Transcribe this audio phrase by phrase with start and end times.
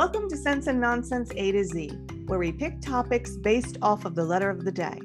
[0.00, 1.90] Welcome to Sense and Nonsense A to Z,
[2.24, 4.98] where we pick topics based off of the letter of the day.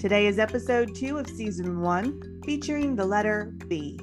[0.00, 3.96] Today is episode two of season one, featuring the letter B.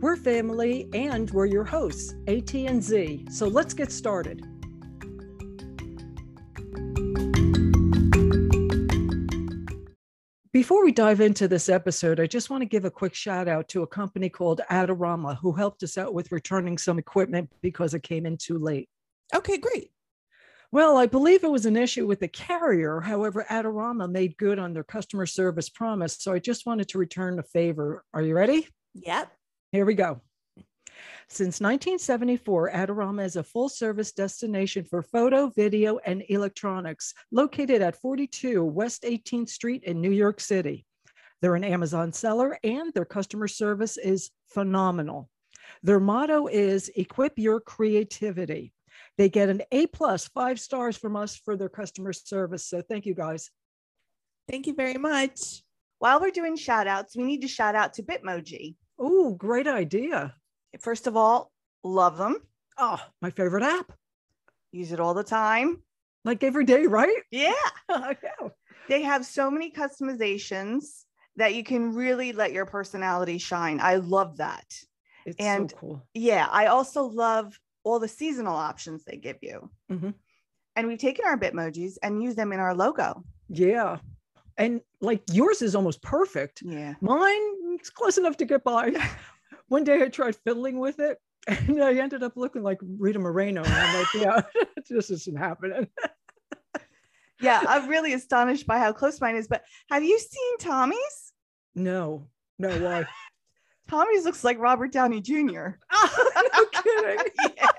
[0.00, 3.26] We're family and we're your hosts, AT and Z.
[3.30, 4.40] So let's get started.
[10.50, 13.68] Before we dive into this episode, I just want to give a quick shout out
[13.68, 18.02] to a company called Adorama who helped us out with returning some equipment because it
[18.02, 18.88] came in too late.
[19.34, 19.90] Okay, great.
[20.70, 23.00] Well, I believe it was an issue with the carrier.
[23.00, 26.18] However, Adorama made good on their customer service promise.
[26.18, 28.04] So I just wanted to return a favor.
[28.12, 28.68] Are you ready?
[28.94, 29.32] Yep.
[29.72, 30.20] Here we go.
[31.30, 38.00] Since 1974, Adorama is a full service destination for photo, video, and electronics located at
[38.00, 40.86] 42 West 18th Street in New York City.
[41.40, 45.28] They're an Amazon seller and their customer service is phenomenal.
[45.82, 48.72] Their motto is equip your creativity.
[49.18, 52.64] They get an A plus five stars from us for their customer service.
[52.66, 53.50] So thank you guys.
[54.48, 55.62] Thank you very much.
[55.98, 58.76] While we're doing shout outs, we need to shout out to Bitmoji.
[58.98, 60.34] Oh, great idea.
[60.80, 61.50] First of all,
[61.82, 62.36] love them.
[62.78, 63.92] Oh, my favorite app.
[64.70, 65.82] Use it all the time.
[66.24, 67.22] Like every day, right?
[67.30, 67.52] Yeah.
[67.90, 68.52] Know.
[68.88, 71.04] They have so many customizations
[71.36, 73.80] that you can really let your personality shine.
[73.80, 74.64] I love that.
[75.26, 76.06] It's And- so cool.
[76.14, 76.46] Yeah.
[76.50, 77.58] I also love
[77.88, 79.70] all the seasonal options they give you.
[79.90, 80.14] Mhm.
[80.76, 83.24] And we've taken our Bitmojis and used them in our logo.
[83.48, 83.98] Yeah.
[84.56, 86.62] And like yours is almost perfect.
[86.64, 86.94] Yeah.
[87.00, 88.92] Mine, it's close enough to get by.
[89.68, 93.62] One day I tried fiddling with it and I ended up looking like Rita Moreno.
[93.64, 94.40] And I'm like, yeah,
[94.88, 95.88] this isn't happening.
[97.40, 97.62] Yeah.
[97.68, 99.46] I'm really astonished by how close mine is.
[99.46, 101.32] But have you seen Tommy's?
[101.76, 102.26] No,
[102.58, 103.06] no, why?
[103.88, 105.68] Tommy's looks like Robert Downey Jr.
[105.94, 107.18] no kidding.
[107.56, 107.77] yeah.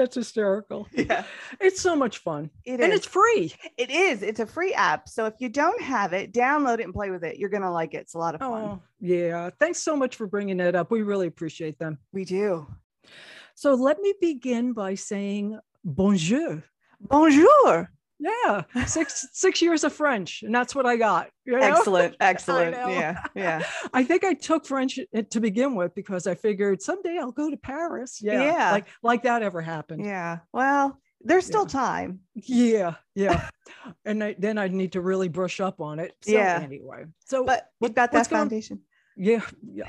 [0.00, 0.88] That's hysterical.
[0.94, 1.24] yeah.
[1.60, 2.48] It's so much fun.
[2.64, 3.00] It and is.
[3.00, 3.52] it's free.
[3.76, 4.22] It is.
[4.22, 5.10] It's a free app.
[5.10, 7.36] So if you don't have it, download it and play with it.
[7.36, 7.98] You're going to like it.
[7.98, 8.64] It's a lot of fun.
[8.64, 9.50] Oh, yeah.
[9.60, 10.90] Thanks so much for bringing it up.
[10.90, 11.98] We really appreciate them.
[12.14, 12.66] We do.
[13.54, 16.64] So let me begin by saying bonjour.
[16.98, 17.90] Bonjour.
[18.22, 21.30] Yeah, six six years of French, and that's what I got.
[21.46, 21.58] you know?
[21.60, 22.16] Excellent.
[22.20, 22.72] Excellent.
[22.76, 23.22] Yeah.
[23.34, 23.62] Yeah.
[23.94, 27.50] I think I took French uh, to begin with because I figured someday I'll go
[27.50, 28.18] to Paris.
[28.20, 28.72] Yeah, Yeah.
[28.72, 30.04] like like that ever happened.
[30.04, 30.40] Yeah.
[30.52, 31.68] Well, there's still Yeah.
[31.68, 32.20] time.
[32.34, 33.48] Yeah, yeah.
[34.04, 36.12] and I, then I'd need to really brush up on it.
[36.22, 36.60] So Yeah.
[36.62, 38.80] Anyway, so But we've got that foundation.
[38.80, 38.89] yeah,
[39.22, 39.40] yeah,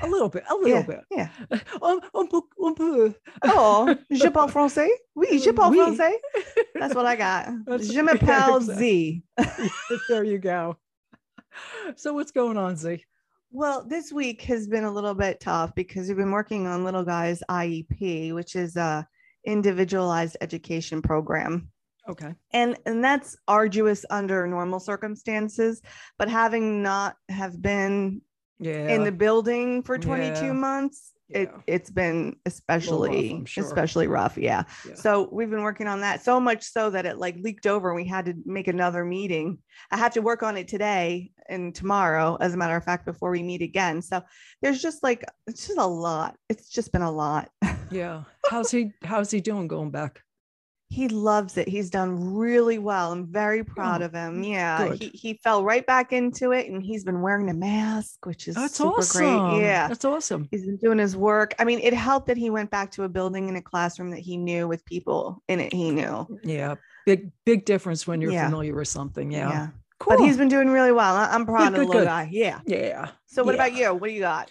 [0.02, 0.82] a little bit, a little Yeah.
[0.82, 1.00] bit.
[1.10, 1.28] Yeah.
[1.82, 3.14] Un, un peu, un peu.
[3.44, 4.88] Oh, je parle français.
[5.14, 5.78] Oui, je euh, parle Oui.
[5.78, 6.12] français.
[6.74, 7.46] That's what I got.
[7.66, 8.60] That's- Je m'appelle.
[8.60, 9.22] Z.
[10.08, 10.76] there you go.
[11.96, 13.04] So what's going on, Z?
[13.50, 17.04] Well, this week has been a little bit tough because we've been working on Little
[17.04, 19.06] Guy's IEP, which is a
[19.46, 21.68] individualized education program.
[22.08, 22.34] Okay.
[22.52, 25.80] And and that's arduous under normal circumstances,
[26.18, 28.22] but having not have been
[28.62, 28.88] Yeah.
[28.94, 30.52] in the building for 22 Yeah.
[30.52, 33.64] months, it it's been especially I'm sure.
[33.64, 34.36] especially rough.
[34.36, 34.64] Yeah.
[34.86, 34.94] Yeah.
[34.94, 37.96] So we've been working on that so much so that it like leaked over and
[37.96, 39.58] we had to make another meeting.
[39.90, 43.30] I have to work on it today and tomorrow, as a matter of fact, before
[43.30, 44.02] we meet again.
[44.02, 44.22] So
[44.60, 46.36] there's just like it's just a lot.
[46.50, 47.48] It's just been a lot.
[47.90, 48.24] yeah.
[48.50, 48.92] How's he?
[49.02, 50.20] How's he doing going back?
[50.92, 51.66] He loves it.
[51.66, 53.12] He's done really well.
[53.12, 54.42] I'm very proud Oh, of him.
[54.44, 54.88] Yeah.
[54.88, 55.02] good.
[55.02, 58.56] He, he fell right back into it and he's been wearing a mask, which is
[58.56, 59.48] That's super awesome.
[59.52, 59.62] great.
[59.62, 59.88] Yeah.
[59.88, 60.48] That's awesome.
[60.50, 61.54] He's been doing his work.
[61.58, 64.20] I mean, it helped that he went back to a building in a classroom that
[64.20, 66.26] he knew with people in it he knew.
[66.44, 66.74] Yeah.
[67.06, 68.44] Big big difference when you're Yeah.
[68.44, 69.32] familiar with something.
[69.32, 69.48] Yeah.
[69.48, 69.68] Yeah.
[69.98, 70.18] Cool.
[70.18, 71.16] But he's been doing really well.
[71.16, 72.06] I'm proud of good, the little good.
[72.06, 72.28] guy.
[72.30, 72.60] Yeah.
[72.66, 73.12] yeah.
[73.26, 73.64] So what Yeah.
[73.66, 73.94] about you?
[73.94, 74.50] What do you got?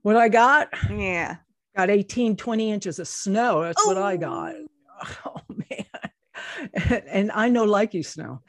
[0.00, 0.70] What I got?
[0.90, 1.36] Yeah.
[1.76, 3.62] Got 18, 20 inches of snow.
[3.62, 4.18] That's what I oh.
[4.18, 4.54] got.
[5.26, 7.02] Oh, man.
[7.10, 8.40] And, I know likey snow.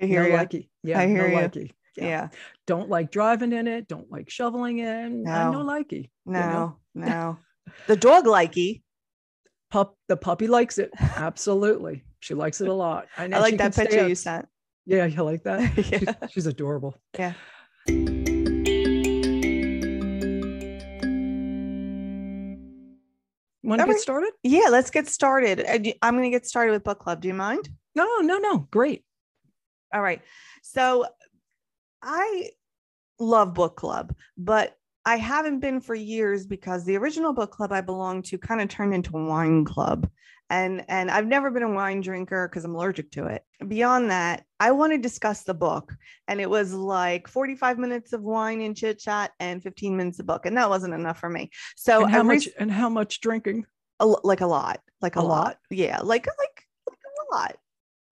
[0.00, 0.34] I hear no you.
[0.34, 0.68] likey.
[0.82, 1.00] Yeah.
[1.00, 1.48] I hear no ya.
[1.48, 1.70] likey.
[1.96, 2.28] Yeah.
[2.66, 3.88] Don't like driving in it.
[3.88, 5.26] Don't like shoveling in.
[5.26, 5.64] I know No.
[5.64, 6.02] likey.
[6.26, 6.76] you No, know?
[6.94, 7.38] no.
[7.86, 8.82] The dog likey.
[9.70, 10.90] Pup the puppy likes it.
[11.00, 12.04] Absolutely.
[12.20, 13.06] She likes it a lot.
[13.18, 14.46] I know like that picture you sent.
[14.84, 15.72] Yeah, you like that?
[15.74, 16.14] She's, Yeah.
[16.30, 16.94] she's adorable.
[17.18, 17.32] Yeah.
[23.66, 24.30] Want to get started?
[24.44, 25.64] Yeah, let's get started.
[26.00, 27.20] I'm going to get started with book club.
[27.20, 27.68] Do you mind?
[27.96, 28.58] No, no, no.
[28.70, 29.04] Great.
[29.92, 30.22] All right.
[30.62, 31.04] So
[32.00, 32.50] I
[33.18, 37.80] love book club, but I haven't been for years because the original book club I
[37.80, 40.08] belonged to kind of turned into a wine club.
[40.48, 43.42] And and I've never been a wine drinker because I'm allergic to it.
[43.66, 45.94] Beyond that, I want to discuss the book.
[46.28, 50.26] And it was like 45 minutes of wine and chit chat and 15 minutes of
[50.26, 50.46] book.
[50.46, 51.50] And that wasn't enough for me.
[51.76, 53.66] So and how much and how much drinking?
[54.00, 55.44] a, like a lot, like a, A lot.
[55.44, 55.58] lot?
[55.70, 57.56] Yeah, like like like a lot.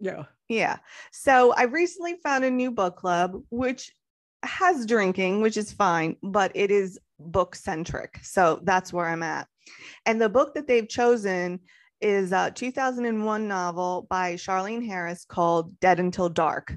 [0.01, 0.25] Yeah.
[0.49, 0.79] Yeah.
[1.13, 3.93] So I recently found a new book club which
[4.43, 8.19] has drinking, which is fine, but it is book centric.
[8.23, 9.47] So that's where I'm at.
[10.05, 11.61] And the book that they've chosen
[12.00, 16.76] is a 2001 novel by Charlaine Harris called Dead Until Dark.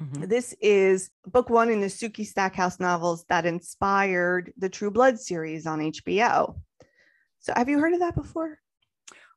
[0.00, 0.28] Mhm.
[0.28, 5.66] This is book one in the Sookie Stackhouse novels that inspired the True Blood series
[5.66, 6.56] on HBO.
[7.40, 8.58] So have you heard of that before?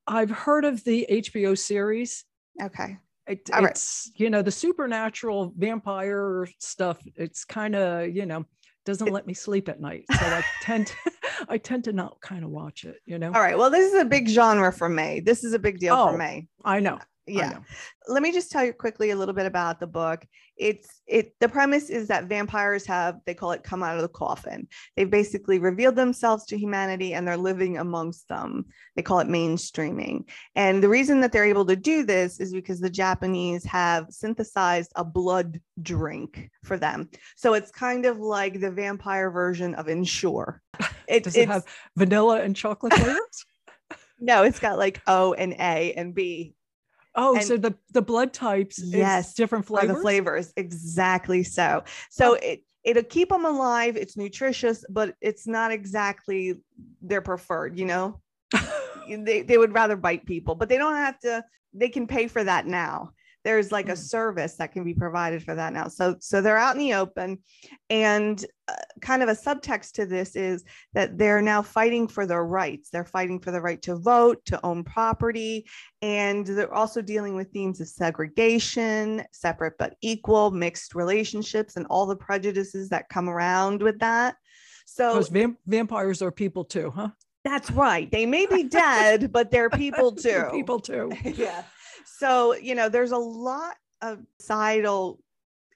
[0.08, 2.26] I've heard of the HBO series.
[2.62, 2.98] Okay.
[3.28, 3.72] It, All right.
[3.72, 7.00] it's you know the supernatural vampire stuff.
[7.16, 8.46] It's kind of you know
[8.86, 10.96] doesn't let me sleep at night, so I tend to,
[11.50, 12.98] I tend to not kind of watch it.
[13.06, 13.28] You know.
[13.28, 13.58] All right.
[13.58, 14.32] Well, this is a big mm.
[14.32, 15.20] genre for me.
[15.20, 16.48] This is a big deal Oh, for me.
[16.64, 17.00] I know.
[17.30, 17.60] Oh, I Yeah.
[18.10, 20.26] let me just tell you quickly a little bit about the book.
[20.58, 24.10] It's it the premise is that vampires have they call it come out of the
[24.10, 24.68] coffin.
[24.96, 28.66] They've basically revealed themselves to humanity and they're living amongst them.
[28.96, 30.30] They call it mainstreaming.
[30.56, 34.92] And the reason that they're able to do this is because the japanese have synthesized
[34.96, 37.10] a blood drink for them.
[37.36, 40.62] So it's kind of like the vampire version of ensure.
[41.06, 41.66] It, Does it have
[41.98, 43.46] vanilla and chocolate flavors?
[44.20, 46.56] no it's got like o and a and b
[47.16, 49.96] Oh, And- so the the blood types, is Yes, different are flavors.
[49.96, 50.54] the flavors?
[50.58, 51.84] exactly so.
[52.10, 52.40] So oh.
[52.42, 56.56] it it'll keep them alive it's nutritious but it's not exactly
[57.02, 58.20] their preferred you know?
[59.06, 61.44] They, they would rather bite people but they don't have to
[61.74, 63.12] they can pay for that now
[63.44, 63.98] there's like a Mm.
[63.98, 67.40] service that can be provided for that now so so they're out in the open
[67.90, 70.64] and uh, kind of a subtext to this is
[70.94, 74.60] that they're now fighting for their rights they're fighting for the right to vote to
[74.66, 75.66] own property
[76.02, 82.06] and they're also dealing with themes of segregation separate but equal mixed relationships and all
[82.06, 84.36] the prejudices that come around with that
[84.86, 85.22] so
[85.66, 87.10] vampires are people too, huh?
[87.44, 91.12] that's right they may be dead but they're people too people too.
[91.36, 91.64] yeah.
[92.06, 95.20] So, you know, there's a lot of societal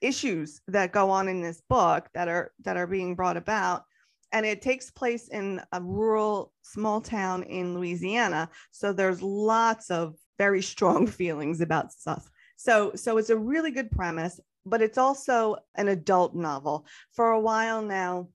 [0.00, 3.84] issues that go on in this book that are that are being brought about
[4.32, 8.50] and it takes place in a rural small town in Louisiana.
[8.70, 12.30] So there's lots of very strong feelings about stuff.
[12.56, 16.86] So so it's a really good premise, but it's also an adult novel.
[17.12, 18.28] For a while now,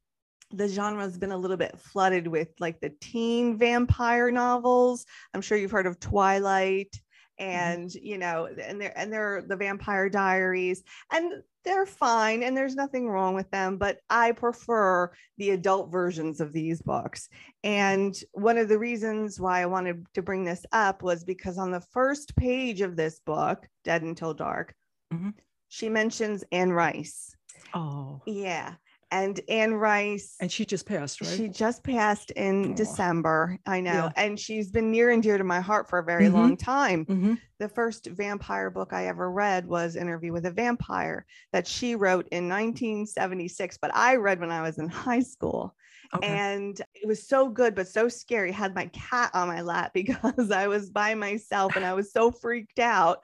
[0.52, 5.06] the genre has been a little bit flooded with like the teen vampire novels.
[5.34, 6.96] I'm sure you've heard of Twilight
[7.40, 12.76] and you know and they're and they're the vampire diaries and they're fine and there's
[12.76, 17.30] nothing wrong with them but i prefer the adult versions of these books.
[17.64, 21.72] And one of the reasons why i wanted to bring this up was because on
[21.72, 24.76] the first page of this book dead until dark
[25.14, 25.34] Mhm.
[25.70, 27.36] she mentions anne rice.
[27.74, 28.76] Oh, yeah
[29.14, 31.30] and anne rice and she just passed, right?
[31.38, 32.76] she just passed in Aw.
[32.76, 33.58] December.
[33.66, 33.92] I know.
[33.92, 34.12] Yeah.
[34.16, 36.34] And she's been near and dear to my heart for a very Mhm.
[36.34, 37.06] long time.
[37.06, 37.38] Mhm.
[37.60, 42.28] The first vampire book I ever read was Interview with a Vampire that she wrote
[42.32, 45.76] in 1976, but I read when I was in high school.
[46.16, 46.28] Okay.
[46.28, 48.50] And it was so good, but so scary.
[48.50, 52.12] I had my cat on my lap because I was by myself and I was
[52.12, 53.20] so freaked out,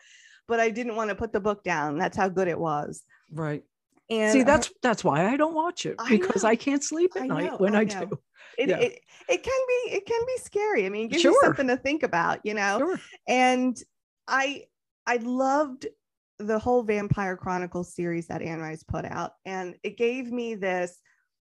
[0.47, 1.97] but I didn't want to put the book down.
[1.97, 3.03] That's how good it was.
[3.31, 3.63] right.
[4.09, 6.49] And See, that's that's why I don't watch it because know.
[6.49, 8.19] I can't sleep at I night know, when I I, do.
[8.57, 8.77] it, yeah.
[8.77, 10.85] it, it can be it can be scary.
[10.85, 12.79] I mean, it gives you something to think about, you know.
[12.79, 12.99] Sure.
[13.27, 13.81] and
[14.29, 14.63] i
[15.07, 15.87] i loved
[16.37, 20.99] the whole vampire chronicles series that anne rice put out and it gave me this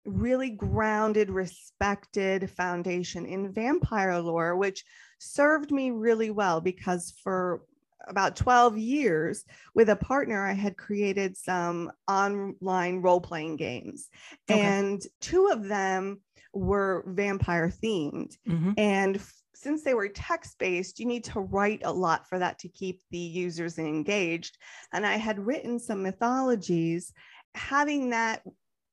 [0.06, 4.86] really grounded respected foundation in vampire lore which
[5.20, 7.64] served me really well because for
[8.08, 9.44] about 12 years
[9.76, 14.10] with a partner i had created some online role-playing games
[14.50, 14.62] Okay.
[14.62, 16.22] and two of them
[16.54, 18.74] were vampire themed Mhm.
[18.78, 19.22] and
[19.54, 23.02] since they were text based, you need to write a lot for that to keep
[23.10, 24.56] the users engaged.
[24.94, 27.12] And I had written some mythologies.
[27.56, 28.44] Having that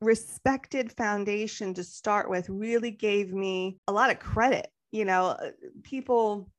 [0.00, 4.66] respected foundation to start with really gave me a lot of credit.
[4.90, 5.50] You know, uh,
[5.82, 6.50] people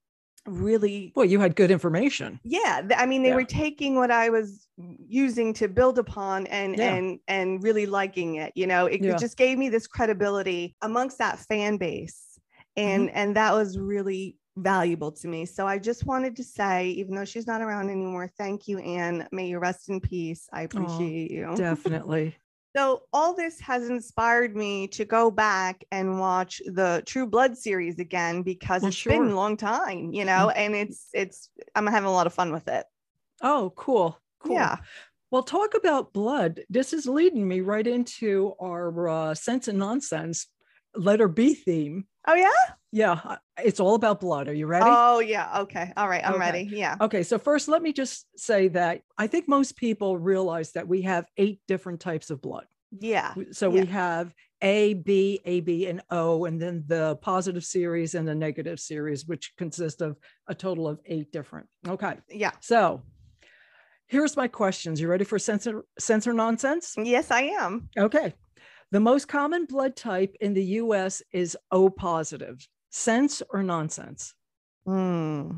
[0.48, 2.40] really Well, you had good information.
[2.44, 3.36] yeah i mean they Yeah.
[3.36, 4.68] were taking what i was
[5.08, 6.96] using to build upon and Yeah.
[6.96, 11.18] and and really liking it you know it, it just gave me this credibility amongst
[11.18, 12.40] that fan base
[12.78, 13.18] and Mm-hmm.
[13.18, 17.26] and that was really valuable to me so i just wanted to say even though
[17.26, 21.46] she's not around anymore thank you anne may you rest in peace i appreciate you
[21.56, 22.36] Definitely.
[22.76, 28.00] So all this has inspired me to go back and watch the True Blood series
[28.00, 32.08] again because Well, it's been a long time, you know, and it's it's I'm having
[32.08, 32.86] a lot of fun with it.
[33.42, 34.20] Oh, cool.
[34.40, 34.56] Cool.
[34.56, 34.78] Yeah.
[35.32, 36.62] Well, talk about blood.
[36.70, 40.48] This is leading me right into our uh, sense and nonsense
[40.96, 42.08] letter B theme.
[42.28, 42.50] Oh yeah.
[42.92, 44.48] Yeah, it's all about blood.
[44.48, 44.86] Are you ready?
[44.88, 45.60] Oh yeah.
[45.62, 45.92] Okay.
[45.98, 46.26] All right.
[46.26, 46.40] I'm Okay.
[46.40, 46.70] ready.
[46.72, 46.96] Yeah.
[47.02, 51.02] Okay, so first, let me just say that I think most people realize that we
[51.02, 52.66] have eight different types of blood.
[52.98, 53.34] Yeah.
[53.52, 53.82] So Yeah.
[53.82, 58.36] we have A, B, A, B, and O, and then the positive series and the
[58.36, 60.16] negative series, which consist of
[60.48, 61.68] a total of eight different.
[61.86, 62.52] Okay, Yeah.
[62.62, 63.04] so
[64.08, 65.02] here's my questions.
[65.02, 66.96] You ready for sense or, sense or nonsense?
[66.98, 67.90] Yes, I am.
[67.98, 68.34] Okay.
[68.92, 72.68] The most common blood type in the US is O positive.
[72.92, 74.34] Sense or nonsense?
[74.86, 75.52] Hmm.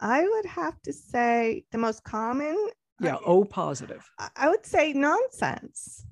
[0.00, 2.56] I would have to say the most common.
[3.00, 4.08] Yeah, O positive.
[4.36, 6.04] I- would say nonsense.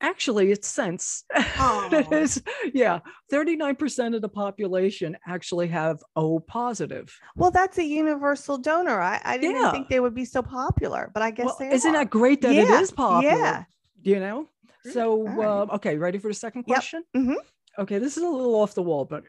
[0.00, 1.22] Actually, it's sense.
[1.32, 2.08] it Oh.
[2.10, 2.42] is,
[2.74, 2.98] yeah.
[3.32, 7.16] 39% of the population actually have O positive.
[7.36, 9.00] Well, that's a universal donor.
[9.00, 9.70] I, I didn't Yeah.
[9.70, 11.98] think they would be so popular, but I guess Well, isn't are.
[11.98, 13.36] that great that it Yeah, is popular?
[13.38, 13.64] yeah.
[14.02, 14.48] Do you know?
[14.90, 15.46] So, right.
[15.46, 17.04] uh, okay, ready for the second Yep, question?
[17.16, 17.36] mhm.
[17.78, 19.24] Okay, this is a little off the wall, but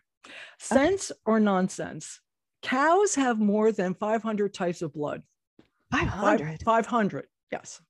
[0.59, 2.19] sense or nonsense?
[2.61, 5.21] Cows have more than 500 types of blood.
[5.91, 6.63] Five Five- hundred.
[6.63, 7.81] 500, yes.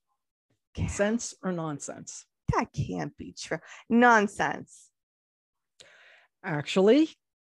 [0.88, 2.25] Sense or nonsense?
[2.55, 3.60] That can't be true.
[3.89, 4.89] Nonsense.
[6.43, 7.10] Actually,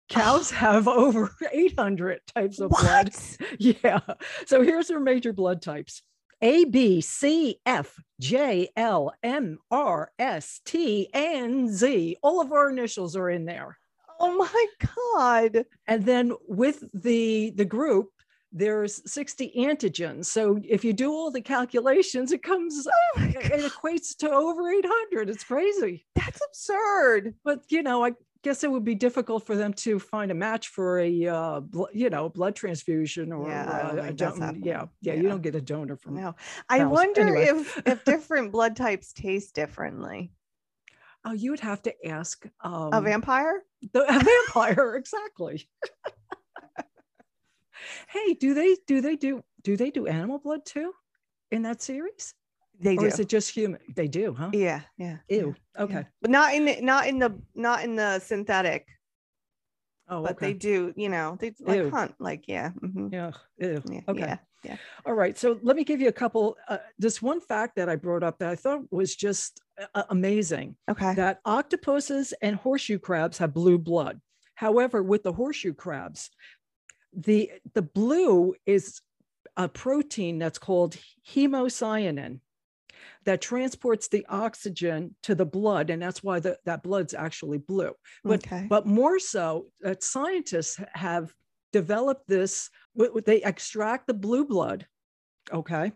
[0.09, 3.13] cows have over 800 types of blood.
[3.13, 3.37] What?
[3.59, 3.99] Yeah.
[4.45, 6.01] So here's their major blood types
[6.41, 12.17] A, B, C, F, J, L, M, R, S, T, and Z.
[12.21, 13.77] All of our initials are in there.
[14.19, 14.65] Oh my
[15.15, 15.65] God.
[15.87, 18.09] And then with the the group,
[18.51, 20.25] there's 60 antigens.
[20.25, 25.29] So if you do all the calculations, it comes Oh it equates to over 800.
[25.29, 26.05] It's crazy.
[26.15, 27.35] That's absurd.
[27.43, 28.13] But you know, I
[28.45, 31.85] guess it would be difficult for them to find a match for a uh, bl-
[31.93, 34.63] you know blood transfusion or Yeah, uh, don- happening.
[34.63, 36.35] yeah, yeah you don't get a donor from No.
[36.69, 37.47] I wonder Anyway.
[37.49, 40.31] if if different blood types taste differently.
[41.25, 43.63] Oh, you would have to ask um, A vampire?
[43.93, 45.67] the a vampire exactly.
[48.09, 50.93] hey, do they do they do do they do animal blood too
[51.51, 52.35] in that series,
[52.79, 53.05] They or do.
[53.05, 53.79] is it just human?
[53.95, 54.49] They do, huh?
[54.53, 55.17] yeah, yeah.
[55.29, 55.55] yeah, Ew.
[55.75, 55.83] yeah.
[55.83, 56.05] Okay.
[56.21, 58.87] But not in the not in the not in the synthetic,
[60.07, 60.47] Oh, but okay.
[60.47, 61.89] they do, you know, they like Ew.
[61.89, 62.71] hunt, like yeah.
[62.81, 63.31] mhm, yeah.
[63.57, 63.81] Ew.
[63.89, 64.19] yeah, Okay.
[64.19, 64.77] yeah, yeah.
[65.05, 65.35] All right.
[65.37, 66.57] So let me give you a couple.
[66.67, 69.61] Uh, this one fact that I brought up that I thought was just
[69.95, 70.75] uh, amazing.
[70.89, 71.13] Okay.
[71.15, 74.21] that octopuses and horseshoe crabs have blue blood.
[74.55, 76.29] However, with the horseshoe crabs,
[77.13, 79.01] the the blue is
[79.57, 80.97] a protein that's called
[81.33, 82.39] hemocyanin
[83.25, 87.91] that transports the oxygen to the blood, and that's why the, that blood's actually blue.
[88.23, 88.67] But okay.
[88.69, 91.33] but more so, that scientists have
[91.73, 92.69] developed this.
[93.25, 94.85] They extract the blue blood,
[95.51, 95.91] okay,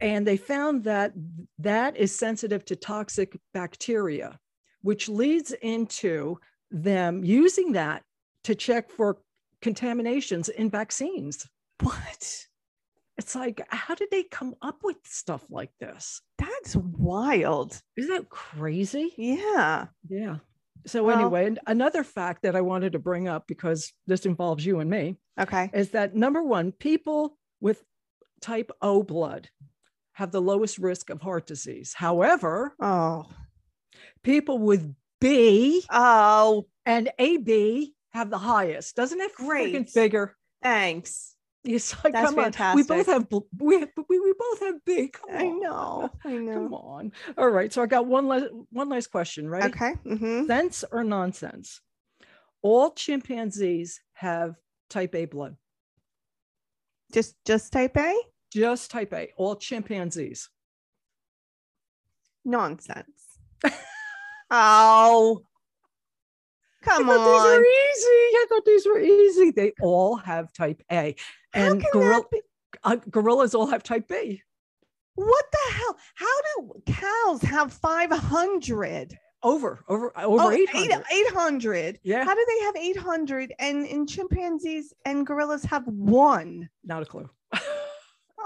[0.00, 1.12] and they found that
[1.58, 4.38] that is sensitive to toxic bacteria,
[4.82, 6.38] which leads into
[6.70, 8.02] them using that
[8.44, 9.18] to check for
[9.62, 11.46] contaminations in vaccines.
[11.82, 12.46] what?
[13.18, 16.20] It's like, how did they come up with stuff like this?
[16.66, 17.80] That's wild.
[17.96, 19.12] Isn't that crazy?
[19.16, 19.86] Yeah.
[20.08, 20.38] Yeah.
[20.84, 24.66] So Well- anyway, and another fact that I wanted to bring up because this involves
[24.66, 25.70] you and me Okay.
[25.72, 27.84] is that number one, people with
[28.40, 29.48] type O blood
[30.14, 31.94] have the lowest risk of heart disease.
[31.94, 33.26] However, Oh.
[34.24, 38.96] people with B Oh, and AB have the highest.
[38.96, 39.90] Doesn't it freaking Great.
[39.90, 40.36] figure?
[40.62, 41.35] thanks.
[41.66, 43.26] It's like, That's come on, we both have
[43.58, 45.08] we, have, we we both have B.
[45.08, 45.60] Come I on.
[45.60, 46.10] know.
[46.24, 46.54] I know.
[46.54, 47.12] Come on.
[47.36, 47.72] All right.
[47.72, 49.64] So I got one last one last question, right?
[49.74, 49.92] Okay.
[50.04, 51.80] hmm Sense or nonsense?
[52.62, 54.54] All chimpanzees have
[54.90, 55.56] type A blood.
[57.12, 58.14] Just just type A?
[58.52, 59.32] Just type A.
[59.36, 60.48] All chimpanzees.
[62.44, 63.38] Nonsense.
[64.50, 65.42] oh.
[66.82, 68.36] Come I thought these are easy.
[68.36, 69.50] I thought these were easy.
[69.50, 71.16] They all have type A,
[71.56, 72.40] and can gorilla, be?
[72.84, 74.42] uh, gorillas all have type B.
[75.14, 75.96] What the hell?
[76.14, 76.26] How
[76.58, 79.18] do cows have 500?
[79.42, 81.04] Over, over, over Oh, eight eight- hundred.
[81.28, 82.00] 800.
[82.02, 86.68] Yeah, How do they have 800 and in chimpanzees and gorillas have one?
[86.84, 87.28] not a clue.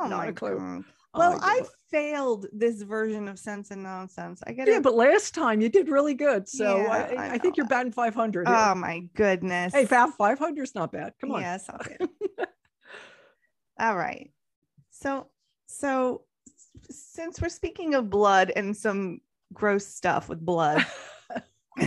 [0.02, 0.56] Oh Not my a clue.
[0.56, 0.84] God.
[1.12, 4.40] Oh, Well, I I failed this version of sense and nonsense.
[4.46, 4.82] I get yeah, it.
[4.82, 6.48] but last time you did really good.
[6.48, 8.46] So Yeah, I, I I, think you're batting five hundred.
[8.48, 8.56] here.
[8.56, 9.74] oh my goodness.
[9.74, 11.12] hey, five hundred is not bad.
[11.20, 11.40] Come on.
[11.42, 11.96] Yes, okay.
[13.80, 14.30] All right.
[14.90, 15.28] So,
[15.66, 16.22] so
[16.90, 19.20] since we're speaking of blood and some
[19.54, 20.84] gross stuff with blood,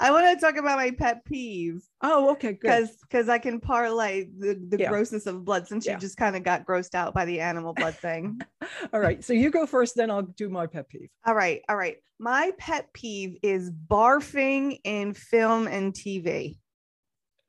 [0.00, 2.60] I want to talk about my pet peeve Oh, okay, good.
[2.60, 4.88] because because I can parlay the, the Yeah.
[4.88, 5.94] grossness of blood since Yeah.
[5.94, 8.40] you just kind of got grossed out by the animal blood thing.
[8.92, 9.22] All right.
[9.24, 11.08] So you go first, then I'll do my pet peeve.
[11.26, 11.96] all right, all right.
[12.18, 16.58] My pet peeve is barfing in film and TV.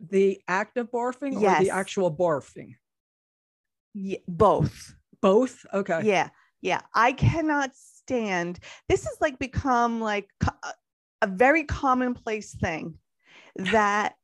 [0.09, 1.63] The act of barfing or Yes.
[1.63, 2.75] the actual barfing?
[3.93, 4.95] Yeah, both.
[5.21, 5.65] Both.
[5.73, 6.01] Okay.
[6.05, 6.29] Yeah,
[6.61, 6.81] yeah.
[6.95, 8.59] I cannot stand.
[8.89, 10.71] This has like become like uh,
[11.21, 12.97] a very commonplace thing
[13.55, 14.15] that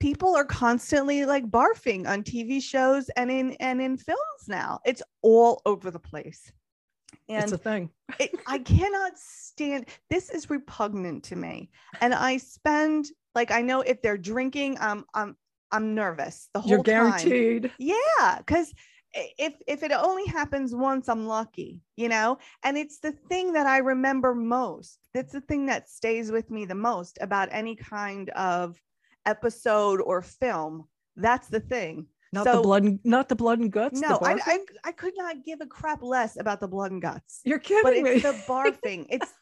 [0.00, 4.80] people are constantly like barfing on TV shows and in and in films now.
[4.84, 6.50] It's all over the place.
[7.28, 7.90] it's And a thing.
[8.18, 11.70] it, I cannot stand this is repugnant to me.
[12.00, 15.36] And I spend like I know if they're drinking, I'm I'm
[15.72, 16.84] I'm nervous the whole You're time.
[16.84, 17.72] guaranteed.
[17.78, 18.72] Yeah, because
[19.38, 22.38] if if it only happens once, I'm lucky, you know.
[22.62, 24.98] And it's the thing that I remember most.
[25.14, 28.76] That's the thing that stays with me the most about any kind of
[29.26, 30.88] episode or film.
[31.16, 32.06] That's the thing.
[32.32, 32.82] Not the blood.
[32.82, 34.00] And, not the blood and guts.
[34.00, 34.38] No, I.
[34.44, 37.40] I I could not give a crap less about the blood and guts.
[37.44, 38.10] You're But kidding me.
[38.10, 39.06] it's the barfing.
[39.08, 39.32] It's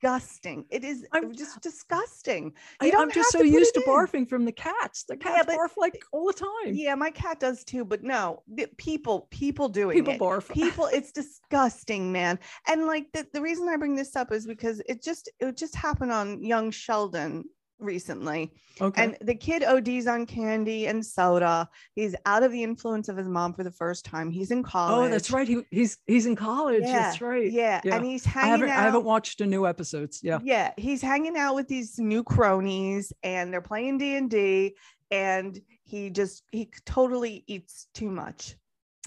[0.00, 0.64] disgusting.
[0.70, 2.52] It is I'm- just disgusting.
[2.80, 3.86] I, am just so to used to in.
[3.86, 5.04] barfing from the cats.
[5.08, 6.74] The Yeah, cats but- barf like all the time.
[6.74, 10.20] Yeah, my cat does too, but no, the people people doing People it.
[10.20, 10.52] barf.
[10.52, 12.38] people it's disgusting man
[12.68, 15.74] and like the, the reason i bring this up is because it just it just
[15.74, 17.44] happened on young sheldon
[17.78, 19.02] recently okay.
[19.02, 23.28] and the kid ods on candy and soda he's out of the influence of his
[23.28, 25.46] mom for the first time he's in college oh, that's right.
[25.46, 26.82] He, he's he's in college.
[26.82, 27.50] that's right.
[27.50, 27.96] yeah, Yeah.
[27.96, 30.20] and he's I hanging haven't out I haven't watched the new episodes.
[30.22, 30.38] Yeah.
[30.42, 34.74] yeah he's hanging out with these new cronies and they're playing d&d
[35.10, 38.56] and he just he totally eats too much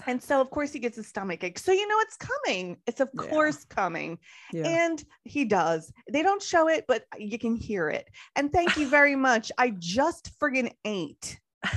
[0.06, 1.58] and so of course he gets a stomach ache.
[1.58, 2.76] So you know it's coming.
[2.86, 3.28] It's of Yeah.
[3.30, 4.18] course coming.
[4.52, 4.66] Yeah.
[4.68, 5.92] and he does.
[6.12, 8.08] They don't show it but uh, you can hear it.
[8.36, 9.52] And thank you very much.
[9.58, 11.38] I just friggin ate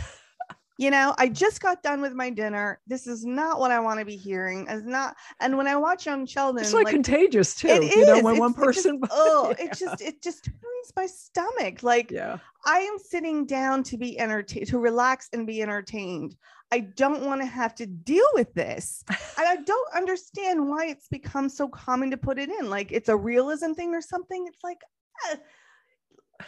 [0.78, 4.00] you know i just got done with my dinner this is not what i want
[4.00, 7.68] to be hearing as not and when i watch young sheldon it's like, contagious too.
[7.68, 9.02] it you know, when one It's- it just- person.
[9.12, 9.66] oh Yeah.
[9.66, 12.38] it just it just turns my stomach like yeah.
[12.66, 16.38] I am sitting down to be entertained, to relax and be entertained.
[16.72, 19.04] I don't want to have to deal with this.
[19.10, 22.70] and I don't understand why it's become so common to put it in.
[22.70, 24.46] Like it's a realism thing or something.
[24.48, 24.80] It's like,
[25.30, 25.36] eh,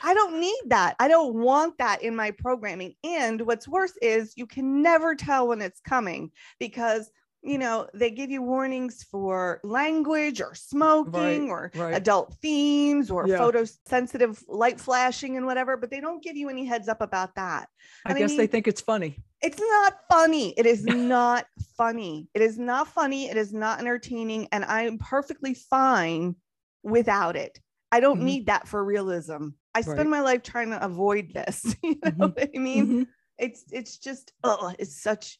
[0.03, 0.95] I don't need that.
[0.99, 2.95] I don't want that in my programming.
[3.03, 7.10] And what's worse is you can never tell when it's coming because
[7.41, 11.93] you know they give you warnings for language or smoking or right.
[11.95, 13.38] adult themes or Yeah.
[13.38, 17.69] photosensitive light flashing and whatever but they don't give you any heads up about that
[18.03, 19.23] I and I guess they think it's funny.
[19.43, 21.45] it's not funny it is not
[21.77, 26.36] funny it is not funny it is not entertaining and i'm perfectly fine
[26.81, 27.60] without it
[27.91, 28.23] i don't Mhm.
[28.23, 30.07] need that for realism i spend Right.
[30.09, 32.35] my life trying to avoid this you know Mhm.
[32.35, 33.07] what i mean Mhm.
[33.38, 35.38] it's it's just oh it's such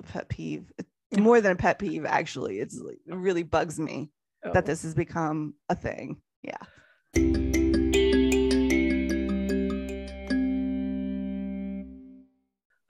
[0.00, 3.78] a pet peeve It's more than a pet peeve actually it's like, it really bugs
[3.78, 4.10] me
[4.44, 4.52] Oh.
[4.52, 6.64] that this has become a thing yeah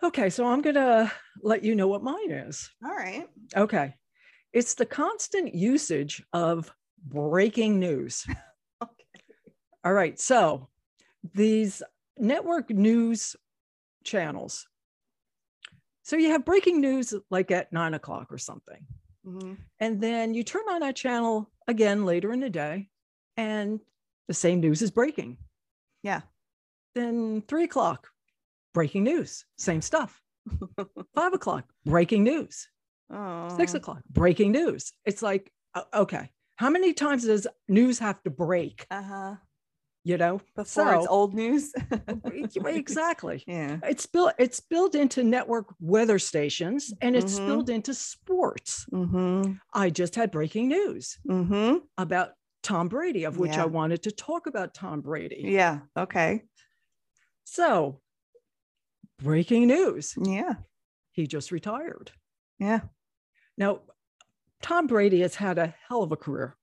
[0.03, 1.11] Okay, so I'm gonna
[1.43, 2.71] let you know what mine is.
[2.85, 3.95] all right Okay.
[4.53, 6.73] It's the constant usage of
[7.05, 8.25] breaking news.
[8.83, 9.05] okay
[9.85, 10.19] All right.
[10.19, 10.69] So
[11.35, 11.83] these
[12.19, 13.37] network news
[14.05, 14.67] channels.
[16.03, 18.87] So you have breaking news like at nine o'clock or something.
[19.27, 19.59] Mhm.
[19.81, 22.89] And then you turn on that channel again later in the day,
[23.37, 23.81] and
[24.29, 25.37] the same news is breaking.
[26.03, 26.23] Yeah.
[26.95, 28.09] Then three o'clock,
[28.73, 30.23] breaking news, same stuff.
[31.15, 32.69] Five o'clock, breaking news.
[33.57, 33.79] Six Oh.
[33.79, 34.93] o'clock, breaking news.
[35.05, 35.53] It's like,
[35.93, 38.87] okay, how many times does news have to break?
[38.91, 39.37] uh-huh
[40.07, 41.73] You know, before it's old news
[42.65, 43.43] exactly.
[43.49, 44.35] yeah It's built.
[44.39, 47.43] It's built into network weather stations, and it's Mhm.
[47.43, 48.87] spilled into sports.
[48.93, 53.65] mm-hmm I just had breaking news mm-hmm about Tom Brady, of which Yeah.
[53.65, 55.43] I wanted to talk about Tom Brady.
[55.61, 56.45] yeah okay
[57.45, 58.01] So,
[59.19, 60.55] breaking news: yeah
[61.11, 62.13] he just retired.
[62.61, 62.81] yeah
[63.59, 63.81] Now,
[64.63, 66.57] Tom Brady has had a hell of a career.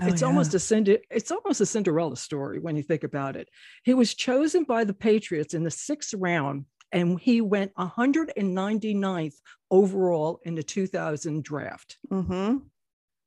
[0.00, 3.48] Oh, it's almost a Cinder, it's almost a Cinderella story when you think about it.
[3.84, 9.34] He was chosen by the Patriots in the sixth round, and he went 199th
[9.70, 11.98] overall in the 2000 draft.
[12.10, 12.58] mm-hmm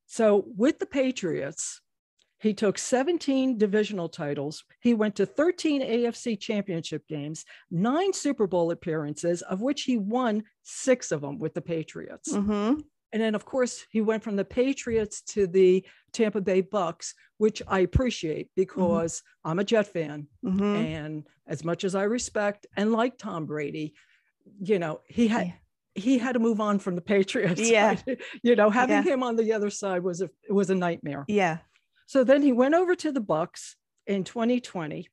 [0.07, 1.81] So with the Patriots,
[2.39, 4.63] he took 17 divisional titles.
[4.81, 10.43] He went to 13 AFC championship games, nine Super Bowl appearances, of which he won
[10.63, 12.33] six of them with the Patriots.
[12.33, 12.81] mm-hmm
[13.13, 17.61] And then, of course, he went from the Patriots to the Tampa Bay Bucks, which
[17.67, 20.27] I appreciate because I'm a Jet fan.
[20.43, 20.75] Mhm.
[20.75, 23.93] And as much as I respect and like Tom Brady,
[24.61, 25.53] you know, he had Yeah.
[25.95, 27.61] he had to move on from the Patriots.
[27.69, 27.99] Yeah.
[28.43, 29.03] you know, having Yeah.
[29.13, 31.23] him on the other side was a was a nightmare.
[31.27, 31.59] Yeah.
[32.07, 35.07] So then he went over to the Bucks in 2020,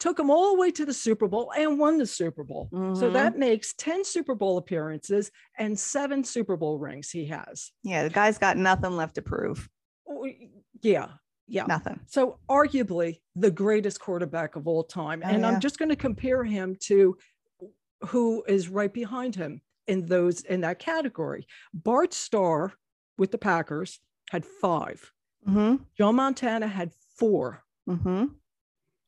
[0.00, 2.68] took them all the way to the Super Bowl and won the Super Bowl.
[2.72, 3.12] So Mhm.
[3.12, 7.70] that makes 10 Super Bowl appearances and seven Super Bowl rings he has.
[7.84, 8.02] Yeah.
[8.04, 9.68] The guy's got nothing left to prove.
[10.08, 10.26] Oh,
[10.82, 11.08] Yeah.
[11.46, 11.66] Yeah.
[11.66, 12.00] Nothing.
[12.06, 15.20] So arguably the greatest quarterback of all time.
[15.24, 15.48] Oh, and yeah.
[15.48, 17.16] I'm just going to compare him to
[18.08, 21.46] who is right behind him in those in that category.
[21.74, 22.72] Bart Starr
[23.18, 25.12] with the Packers had five.
[25.46, 25.82] Mm-hmm.
[25.98, 27.64] Joe Montana had four.
[27.88, 28.26] Mm-hmm.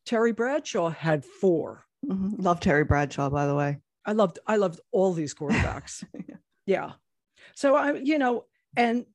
[0.07, 1.85] Terry Bradshaw had four.
[2.07, 3.79] hmm Love Terry Bradshaw, by the way.
[4.05, 6.05] I loved I loved all these quarterbacks.
[6.67, 6.93] yeah.
[7.55, 9.07] So I you know and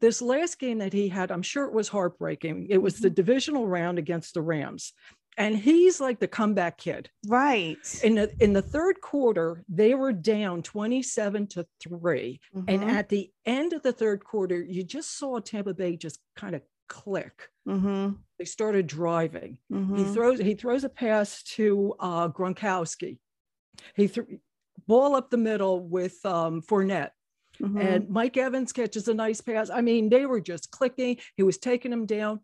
[0.00, 2.66] this last game that he had I'm sure it was heartbreaking.
[2.70, 4.92] It was the divisional round against the Rams.
[5.36, 7.10] And he's like the comeback kid.
[7.28, 7.78] Right.
[8.02, 12.40] In the in the third quarter, they were down 27 to 3.
[12.66, 12.88] And Mhm.
[12.88, 16.62] at the end of the third quarter, you just saw Tampa Bay just kind of
[16.88, 17.48] click.
[17.66, 18.18] Mhm.
[18.38, 19.58] They started driving.
[19.68, 20.14] He Mhm.
[20.14, 23.18] throws he throws a pass to uh, Gronkowski.
[23.94, 24.38] He threw
[24.86, 27.10] ball up the middle with um, Fournette,
[27.60, 27.80] Mhm.
[27.84, 29.70] and Mike Evans catches a nice pass.
[29.70, 31.18] I mean, they were just clicking.
[31.36, 32.40] He was taking them down.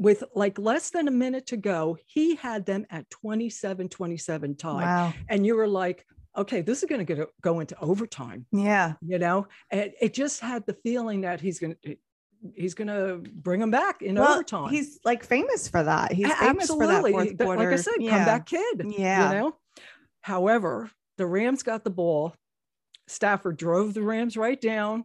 [0.00, 4.82] With like less than a minute to go, he had them at 27 27 tie.
[4.82, 5.12] wow.
[5.28, 8.94] And you were like, okay, this is going to go into overtime, Yeah.
[9.02, 9.48] you know?
[9.72, 11.96] And it just had the feeling that he's going to.
[12.54, 14.70] He's gonna bring him back in Well, overtime.
[14.70, 16.12] he's like famous for that.
[16.12, 17.12] He's famous for that absolutely.
[17.12, 17.64] fourth quarter.
[17.64, 18.10] Like I said, yeah.
[18.18, 18.84] comeback kid.
[18.96, 19.32] Yeah.
[19.32, 19.56] You know.
[20.22, 22.34] However, the Rams got the ball.
[23.08, 25.04] Stafford drove the Rams right down.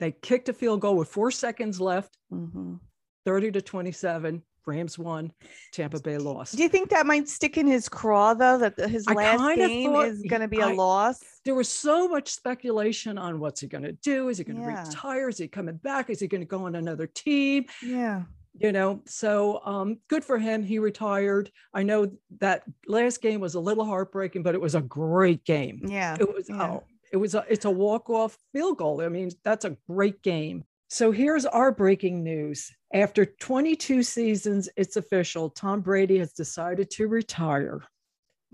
[0.00, 2.80] They kicked a field goal with four seconds left, Mhm.
[3.24, 4.42] 30 to 27.
[4.66, 5.32] Rams won.
[5.72, 6.56] Tampa Bay lost.
[6.56, 8.58] Do you think that might stick in his craw though?
[8.58, 11.20] That his last game thought is going to be a I- loss?
[11.44, 14.28] There was so much speculation on what's he going to do.
[14.30, 14.86] Is he going to Yeah.
[14.86, 15.28] retire?
[15.28, 16.08] Is he coming back?
[16.10, 17.66] Is he going to go on another team?
[17.82, 18.22] Yeah.
[18.56, 23.56] you know so um good for him he retired i know that last game was
[23.56, 26.16] a little heartbreaking but it was a great game Yeah.
[26.20, 26.62] it was yeah.
[26.62, 30.62] oh it was a it's a walk-off field goal i mean that's a great game
[30.88, 37.08] so here's our breaking news after 22 seasons it's official tom brady has decided to
[37.08, 37.82] retire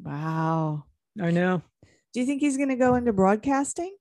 [0.02, 0.84] Wow.
[1.20, 1.62] i know
[2.14, 3.94] Do you think he's going to go into broadcasting?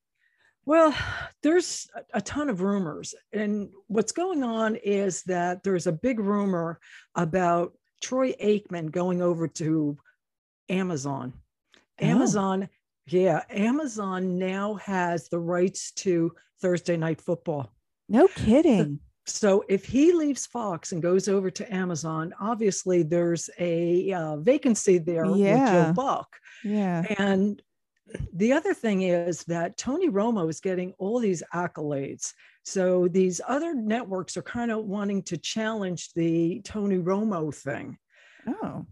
[0.65, 0.93] Well,
[1.41, 3.15] there's a- ton of rumors.
[3.33, 6.79] And what's going on is that there's a big rumor
[7.15, 9.97] about Troy Aikman going over to
[10.69, 11.33] Amazon.
[11.75, 12.05] Oh.
[12.05, 12.69] Amazon,
[13.07, 17.71] yeah, Amazon now has the rights to Thursday night football.
[18.09, 18.99] No kidding.
[19.25, 24.97] So if he leaves Fox and goes over to Amazon, obviously there's a uh, vacancy
[24.97, 26.35] there with Joe Buck.
[26.63, 27.05] yeah.
[27.19, 27.61] And
[28.33, 32.33] the other thing is that Tony Romo is getting all these accolades.
[32.63, 37.97] So these other networks are kind of wanting to challenge the Tony Romo thing.
[38.47, 38.87] Oh.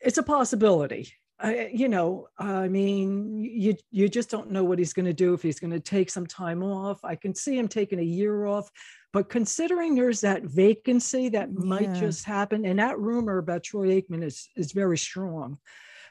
[0.00, 1.12] It's a possibility.
[1.42, 5.32] I, you know, I mean, you you just don't know what he's going to do
[5.32, 7.00] if he's going to take some time off.
[7.02, 8.70] I can see him taking a year off,
[9.12, 12.00] but considering there's that vacancy that might Yeah.
[12.00, 15.58] just happen, and that rumor about Troy Aikman is is very strong.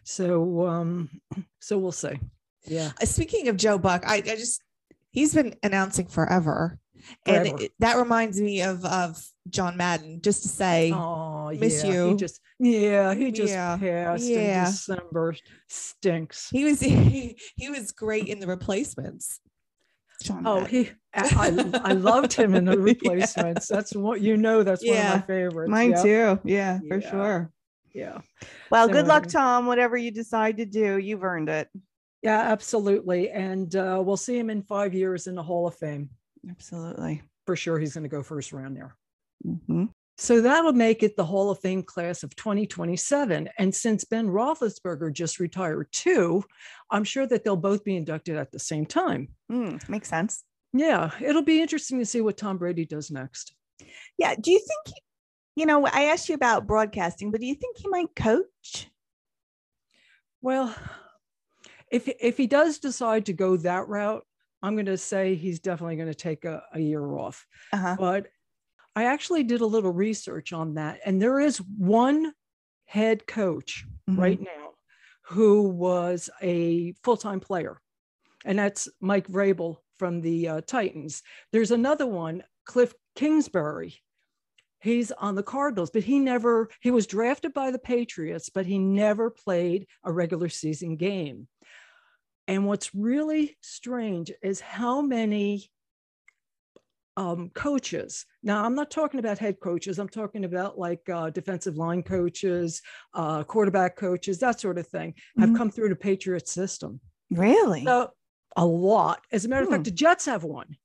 [0.04, 1.10] So um,
[1.60, 2.20] so we'll see.
[2.66, 2.92] Yeah.
[3.02, 4.62] Uh, Speaking of Joe Buck, I, I just
[5.12, 6.80] he's been announcing forever,
[7.26, 10.22] and it- that reminds me of of John Madden.
[10.22, 11.92] Just to say, Oh, Miss yeah.
[11.92, 12.16] He you.
[12.18, 13.78] just yeah, he just Yeah.
[13.78, 14.60] passed Yeah.
[14.66, 15.36] in December.
[15.68, 16.50] Stinks.
[16.50, 19.40] he was he, he was great in the replacements.
[20.24, 20.70] John Oh, Madden.
[20.70, 22.84] he I, I loved him in the Yeah.
[22.84, 23.68] replacements.
[23.68, 24.64] That's what you know.
[24.64, 25.70] That's one of my favorites.
[25.72, 26.04] Mine yeah.
[26.04, 26.40] too.
[26.44, 27.10] Yeah, for Yeah.
[27.12, 27.52] sure.
[27.94, 28.18] Yeah.
[28.70, 29.66] Well, So, good luck, Tom.
[29.66, 31.68] Whatever you decide to do, you've earned it.
[32.22, 33.30] Yeah, absolutely.
[33.32, 36.10] And uh, we'll see him in five years in the Hall of Fame.
[36.50, 37.24] Absolutely.
[37.46, 38.96] For sure, he's going to go first round there.
[39.46, 39.90] Mhm.
[40.18, 43.50] So that'll make it the Hall of Fame class of 2027.
[43.58, 46.44] And since Ben Roethlisberger just retired too,
[46.92, 49.30] I'm sure that they'll both be inducted at the same time.
[49.50, 50.44] Mm, makes sense.
[50.74, 53.54] Yeah, it'll be interesting to see what Tom Brady does next.
[54.18, 54.36] Yeah.
[54.36, 54.98] Do you think,
[55.56, 58.90] you know, I asked you about broadcasting, but do you think he might coach?
[60.42, 60.76] Well,
[61.92, 64.26] if if he does decide to go that route,
[64.62, 67.46] I'm going to say he's definitely going to take a, a year off.
[67.72, 67.96] Uh-huh.
[67.98, 68.28] But
[69.00, 72.34] I actually did a little research on that, and there is one
[72.84, 74.18] head coach Mhm.
[74.18, 74.74] right now
[75.22, 77.80] who was a full time player,
[78.44, 81.24] and that's Mike Vrabel from the uh, Titans.
[81.54, 83.96] There's another one, Kliff Kingsbury.
[84.82, 88.80] He's on the Cardinals, but he never, he was drafted by the Patriots, but he
[88.80, 91.48] never played a regular season game.
[92.50, 95.70] And what's really strange is how many
[97.20, 98.26] um, coaches.
[98.44, 100.00] Now, I'm not talking about head coaches.
[100.00, 102.82] I'm talking about like uh, defensive line coaches,
[103.14, 105.58] uh, quarterback coaches, that sort of thing, have Mhm.
[105.58, 107.02] come through the Patriot system.
[107.30, 107.84] Really?
[107.84, 108.12] So
[108.56, 109.20] a lot.
[109.34, 109.74] As a matter of Hmm.
[109.76, 110.78] fact, the Jets have one.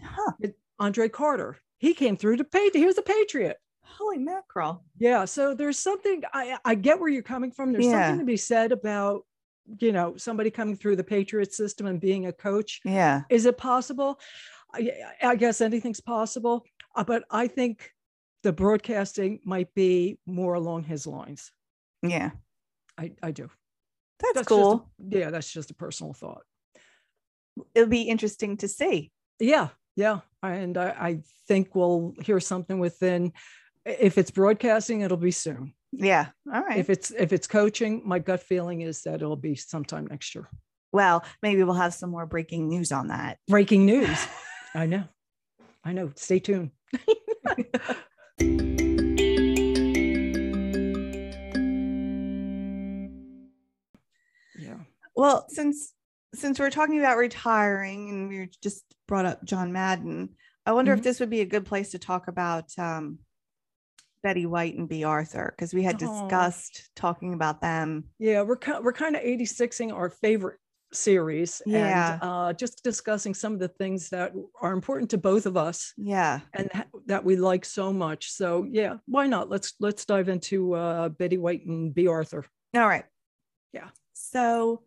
[0.00, 0.32] Huh.
[0.78, 1.58] Andre Carter.
[1.78, 2.70] He came through to pay.
[2.72, 3.56] He was a Patriot.
[3.84, 4.84] Holy mackerel.
[4.98, 5.24] Yeah.
[5.24, 7.72] So there's something I, I get where you're coming from.
[7.72, 8.06] There's Yeah.
[8.08, 9.26] something to be said about,
[9.80, 12.80] you know, somebody coming through the Patriot system and being a coach.
[12.84, 13.22] Yeah.
[13.30, 14.18] Is it possible?
[14.74, 14.90] I,
[15.22, 17.90] I guess anything's possible, uh, but I think
[18.42, 21.52] the broadcasting might be more along his lines.
[22.02, 22.30] Yeah.
[22.98, 23.50] I, I do.
[24.20, 24.90] That's, a- cool.
[24.98, 26.42] yeah, that's just a personal thought.
[27.74, 29.10] It'll be interesting to see.
[29.38, 30.20] Yeah, yeah.
[30.42, 33.32] And I, I think we'll hear something within
[33.84, 35.74] if it's broadcasting, it'll be soon.
[35.92, 36.28] Yeah.
[36.52, 36.78] All right.
[36.78, 40.48] If it's if it's coaching, my gut feeling is that it'll be sometime next year.
[40.92, 43.38] well, maybe we'll have some more breaking news on that.
[43.48, 44.26] Breaking news.
[44.74, 45.04] I know.
[45.84, 46.12] I know.
[46.16, 46.70] Stay tuned.
[54.58, 54.76] yeah.
[55.16, 55.92] Well, since
[56.34, 60.30] since we're talking about retiring and we just brought up John Madden,
[60.64, 61.04] I wonder if Mhm.
[61.04, 63.18] this would be a good place to talk about um,
[64.22, 65.98] Betty White and Bea Arthur because we had Aw.
[65.98, 68.08] discussed talking about them.
[68.18, 70.58] Yeah, we're we're kind of 86ing our favorite
[70.92, 72.14] series Yeah.
[72.14, 75.92] and uh, just discussing some of the things that are important to both of us
[75.96, 76.40] Yeah.
[76.54, 78.30] and ha- that we like so much.
[78.30, 79.48] So yeah, why not?
[79.50, 82.44] Let's let's dive into uh, Betty White and Bea Arthur.
[82.74, 83.04] All right.
[83.72, 83.88] Yeah.
[84.12, 84.82] So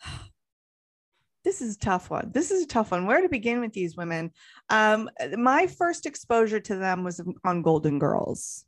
[1.44, 2.30] this is a tough one.
[2.32, 3.06] This is a tough one.
[3.06, 4.30] Where to begin with these women?
[4.70, 8.64] Um, my first exposure to them was on Golden Girls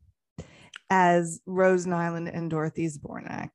[0.91, 3.51] as Rose Nylund and Dorothy Zbornak.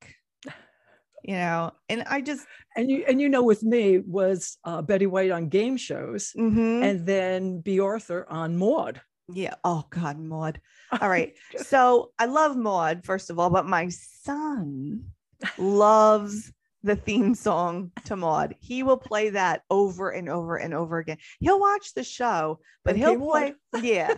[1.23, 5.07] You know, and I just And you and you know, with me was uh, Betty
[5.07, 6.83] White on game shows, mhm.
[6.83, 9.01] and then Bea Arthur on Maude.
[9.31, 9.55] yeah.
[9.63, 10.59] Oh God, Maude.
[11.01, 11.33] All right.
[11.57, 15.05] so I love Maude, first of all, but my son
[15.57, 16.51] loves
[16.83, 18.55] the theme song to Maude.
[18.59, 21.17] He will play that over and over and over again.
[21.39, 24.15] He'll watch the show, but he'll Okay, play, yeah,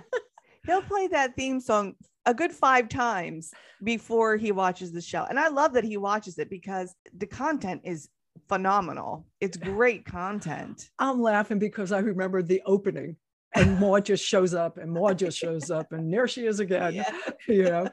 [0.65, 3.51] he'll play that theme song a good five times
[3.83, 5.25] before he watches the show.
[5.29, 8.09] And I love that he watches it because the content is
[8.47, 9.25] phenomenal.
[9.39, 10.89] It's great content.
[10.99, 13.15] I'm laughing because I remember the opening,
[13.55, 16.93] and Maude just shows up, and Maude just shows up, and there she is again.
[16.93, 17.11] Yeah.
[17.45, 17.89] You know,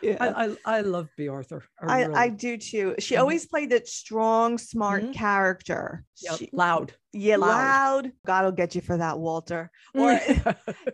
[0.00, 0.16] yeah.
[0.20, 1.64] I, I I love Bea Arthur.
[1.80, 2.94] I, really- I do too.
[3.00, 3.20] She Mhm.
[3.20, 5.12] always played that strong, smart Mhm.
[5.14, 6.04] character.
[6.22, 6.94] Yep, She- loud.
[7.12, 8.04] yeah, loud.
[8.04, 8.12] loud.
[8.24, 9.72] God will get you for that, Walter.
[9.94, 10.12] Or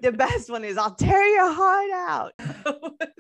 [0.01, 2.33] the best one is I'll tear your heart out.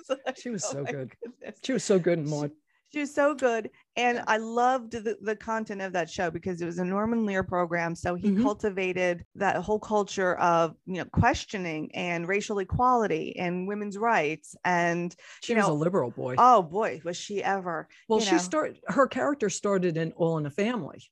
[0.08, 1.12] Like, She was oh so good.
[1.22, 1.58] goodness.
[1.62, 2.52] she was so good in Maude.
[2.90, 3.68] She was so good.
[3.98, 7.42] And I loved the, the content of that show because it was a Norman Lear
[7.42, 7.96] program.
[7.96, 8.42] So he Mhm.
[8.42, 14.54] cultivated that whole culture of, you know, questioning and racial equality and women's rights.
[14.64, 16.36] And She was know, a liberal boy.
[16.38, 18.38] oh boy, was she ever well, she know.
[18.38, 18.78] started.
[18.86, 21.02] Her character started in All in the Family,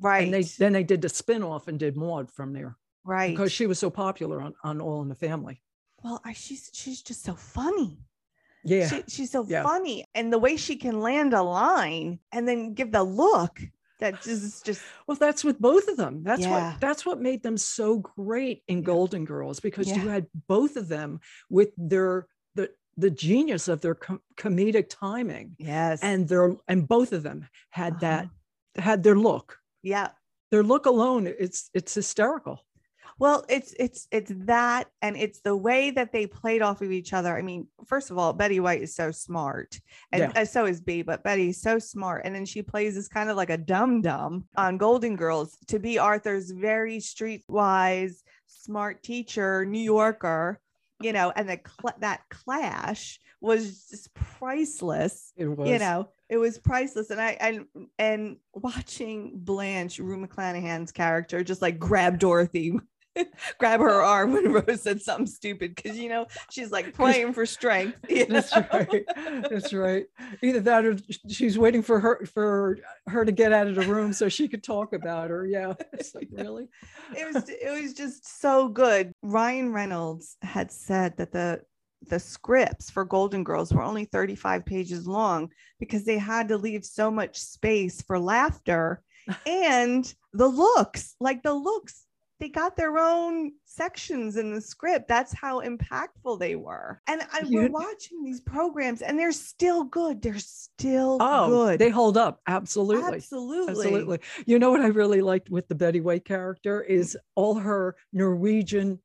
[0.00, 0.22] right.
[0.24, 3.30] and they then they did the spin off and did Maude from there right.
[3.32, 5.60] because she was so popular on, on All in the Family.
[6.04, 7.98] well, I, she's she's just so funny.
[8.66, 9.62] Yeah, She, she's so Yeah.
[9.62, 13.60] funny, and the way she can land a line and then give the look
[14.00, 16.22] that is just Well, that's with both of them.
[16.22, 16.50] That's Yeah.
[16.72, 20.88] what that's what made them so great in Golden Girls because you had both of
[20.88, 26.86] them with their the the genius of their com- comedic timing yes, and their and
[26.88, 28.00] both of them had Uh-huh.
[28.74, 29.58] that had their look.
[29.82, 30.08] yeah.
[30.50, 32.65] Their look alone, it's it's hysterical.
[33.18, 37.14] Well, it's it's it's that, and it's the way that they played off of each
[37.14, 37.34] other.
[37.36, 39.80] I mean, first of all, Betty White is so smart,
[40.12, 40.42] and Yeah.
[40.42, 41.00] uh, so is Bea.
[41.02, 44.46] But Betty's so smart, and then she plays this kind of like a dum dum
[44.56, 50.60] on Golden Girls to Bea Arthur's very streetwise, smart teacher, New Yorker.
[51.00, 55.32] You know, and the cl- that clash was just priceless.
[55.36, 57.10] It was You know, it was priceless.
[57.10, 57.66] And I and
[57.98, 62.78] and watching Blanche, Rue McClanahan's character, just like grab Dorothy,
[63.58, 67.46] grab her arm when Rose said something stupid because you know she's like praying for
[67.46, 67.98] strength.
[68.28, 68.66] That's know?
[68.72, 69.04] right.
[69.50, 70.06] That's right.
[70.42, 70.96] Either that or
[71.28, 74.62] she's waiting for her for her to get out of the room so she could
[74.62, 75.46] talk about her.
[75.46, 75.74] Yeah.
[75.92, 76.68] It's like really.
[77.16, 79.12] it was it was just so good.
[79.22, 81.62] Ryan Reynolds had said that the
[82.08, 85.50] the scripts for Golden Girls were only 35 pages long
[85.80, 89.02] because they had to leave so much space for laughter
[89.46, 91.14] and the looks.
[91.20, 92.05] Like the looks
[92.38, 95.08] they got their own sections in the script.
[95.08, 97.00] That's how impactful they were.
[97.08, 100.20] And I, we're watching these programs and they're still good.
[100.20, 101.78] They're still Oh, good.
[101.78, 102.40] they hold up.
[102.46, 103.14] Absolutely.
[103.14, 103.70] Absolutely.
[103.70, 104.20] Absolutely.
[104.44, 109.00] You know what I really liked with the Betty White character is all her Norwegian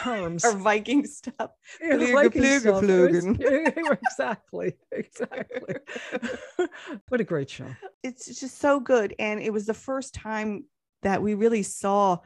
[0.00, 0.44] terms.
[0.44, 1.52] Or Viking stuff.
[1.80, 2.82] Yeah, Viking stuff.
[4.02, 4.74] Exactly.
[4.90, 5.74] Exactly.
[7.08, 7.66] what a great show.
[8.02, 9.14] it's just so good.
[9.18, 10.64] And it was the first time
[11.02, 12.18] that we really saw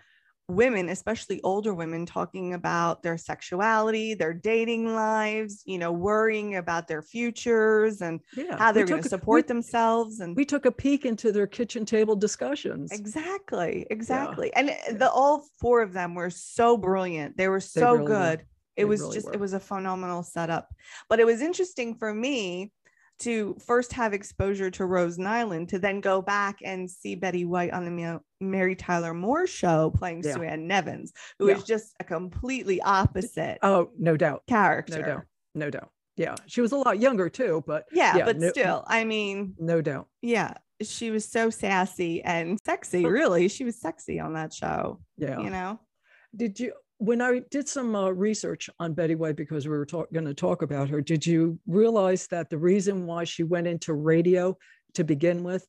[0.48, 6.86] women, especially older women, talking about their sexuality, their dating lives, you know, worrying about
[6.86, 8.56] their futures and Yeah.
[8.56, 10.20] how they're going to support we, themselves.
[10.20, 12.92] And We took a peek into their kitchen table discussions.
[12.92, 14.52] exactly, exactly.
[14.54, 17.36] And eh, the all four of them were so brilliant.
[17.36, 18.46] They were so really good.
[18.76, 19.32] It was really just, were.
[19.34, 20.68] it was a phenomenal setup.
[21.08, 22.72] But it was interesting for me
[23.20, 27.72] to first have exposure to Rose Nylund to then go back and see Betty White
[27.72, 30.34] on the Mary Tyler Moore show playing Yeah.
[30.34, 31.76] Sue Ann Nevins, who is Yeah.
[31.76, 34.42] just a completely opposite Oh, no doubt.
[34.46, 35.00] character.
[35.00, 35.22] No doubt.
[35.54, 35.90] No doubt.
[36.16, 36.34] Yeah.
[36.46, 39.80] She was a lot younger too, but Yeah, Yeah, but no- still, I mean, no
[39.80, 40.08] doubt.
[40.22, 43.04] yeah, she was so sassy and sexy.
[43.04, 45.00] Really, she was sexy on that show.
[45.16, 45.40] Yeah.
[45.40, 45.80] You know,
[46.34, 50.24] Did you, when I did some uh, research on Betty White, because we were going
[50.24, 54.56] to talk about her, did you realize that the reason why she went into radio
[54.94, 55.66] to begin with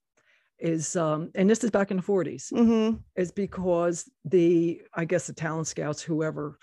[0.60, 3.02] is, um, and this is back in the 40s, Mhm.
[3.16, 6.58] is because the, I guess the talent scouts, whoever,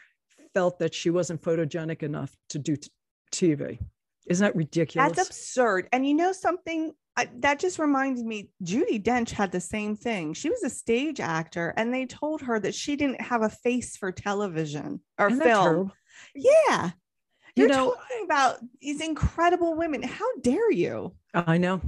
[0.53, 2.91] felt that she wasn't photogenic enough to do t-
[3.33, 3.79] TV.
[4.27, 5.13] Isn't that ridiculous?
[5.17, 5.89] that's absurd.
[5.93, 6.93] And you know something?
[7.17, 10.35] I, that just reminded me, Judi Dench had the same thing.
[10.35, 13.97] She was a stage actor, and they told her that she didn't have a face
[13.97, 15.93] for television or Isn't film.
[16.35, 16.91] Yeah.
[17.55, 20.03] You You're know- talking about these incredible women.
[20.03, 21.15] How dare you?
[21.33, 21.81] I know.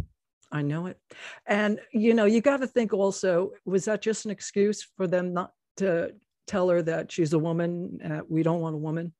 [0.52, 0.96] I know it.
[1.44, 5.34] And, you know, you got to think also, was that just an excuse for them
[5.34, 6.14] not to
[6.46, 7.98] tell her that she's a woman?
[8.02, 9.12] Uh, we don't want a woman.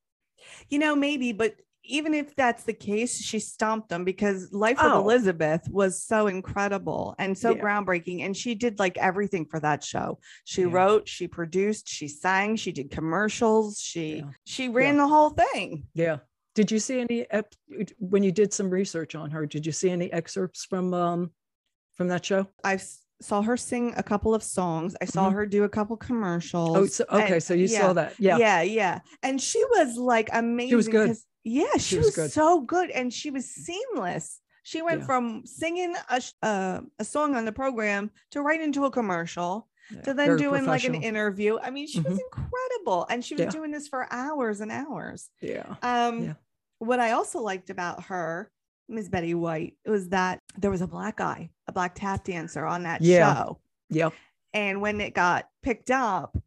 [0.69, 1.55] You know, maybe, but
[1.87, 4.91] even if that's the case, she stomped them because Life Oh.
[4.99, 7.61] of Elizabeth was so incredible and so Yeah.
[7.61, 8.25] groundbreaking.
[8.25, 10.19] And she did like everything for that show.
[10.45, 10.67] She Yeah.
[10.71, 14.31] wrote, she produced, she sang, she did commercials, she Yeah.
[14.45, 15.87] she ran the whole thing.
[15.93, 16.17] Yeah.
[16.55, 17.53] Did you see any, ep-
[17.99, 21.31] when you did some research on her, did you see any excerpts from, um,
[21.93, 22.47] from that show?
[22.63, 24.95] I s- saw her sing a couple of songs.
[25.01, 25.33] I saw Mhm.
[25.33, 26.77] her do a couple commercials.
[26.77, 27.33] Oh, so, okay.
[27.35, 27.79] and- So you yeah.
[27.81, 28.13] saw that.
[28.19, 28.37] Yeah.
[28.37, 31.15] yeah yeah and she was like amazing She was good.
[31.47, 32.31] Yeah she, was was, good.
[32.31, 35.05] so good and she was seamless she went Yeah.
[35.05, 40.01] from singing a, uh, a song on the program to right into a commercial Yeah,
[40.01, 42.21] to then doing like an interview i mean she was Mhm.
[42.25, 43.49] incredible and she was Yeah.
[43.51, 45.75] doing this for hours and hours Yeah.
[45.81, 46.33] um Yeah.
[46.79, 48.51] what i also liked about her
[48.89, 52.83] miss betty white was that there was a black guy a black tap dancer on
[52.83, 53.33] that Yeah.
[53.35, 54.13] show Yep.
[54.53, 56.37] and when it got picked up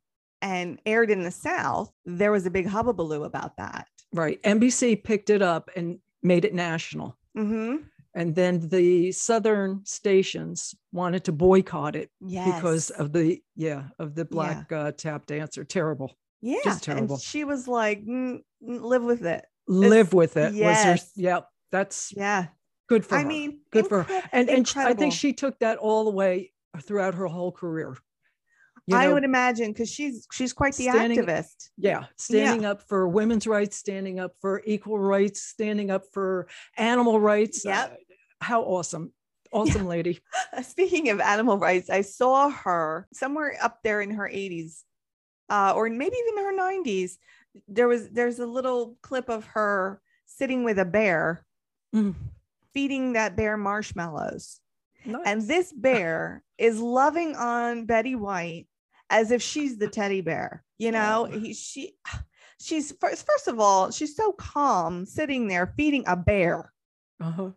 [0.43, 3.87] and aired in the South, there was a big hubbubaloo about that.
[4.13, 4.43] Right.
[4.43, 7.17] NBC picked it up and made it national.
[7.37, 7.85] Mm-hmm.
[8.15, 12.53] And then the southern stations wanted to boycott it Yes.
[12.57, 15.63] because of the yeah of the black uh, tap dancer.
[15.65, 16.17] Terrible.
[16.41, 17.15] yeah, just terrible.
[17.15, 19.45] And she was like, "Mm, mm, live with it.
[19.69, 20.47] Live with it.
[20.51, 20.85] Was yes.
[21.03, 22.47] her, yeah, that's Yeah.
[22.89, 23.29] good for I her.
[23.29, 24.13] mean, good for her.
[24.13, 27.97] incre- And and I think she took that all the way throughout her whole career.
[28.91, 31.71] You I would imagine because she's she's quite the standing- activist.
[31.77, 37.21] yeah, standing up for women's rights, standing up for equal rights, standing up for animal
[37.21, 37.65] rights.
[37.65, 37.97] Yeah, Uh,
[38.41, 39.13] how awesome.
[39.53, 40.21] Awesome lady.
[40.63, 44.85] Speaking of animal rights, I saw her somewhere up there in her 80s,
[45.49, 47.19] uh, or maybe even her 90s.
[47.67, 51.45] There was there's a little clip of her sitting with a bear,
[51.93, 52.15] Mm,
[52.73, 54.61] feeding that bear marshmallows.
[55.05, 55.23] nice.
[55.27, 58.69] And this bear is loving on Betty White
[59.11, 60.65] as if she's the teddy bear.
[60.79, 61.95] You know, he, she,
[62.61, 66.73] she's first, first of all, she's so calm sitting there feeding a bear,
[67.21, 67.51] uh-huh.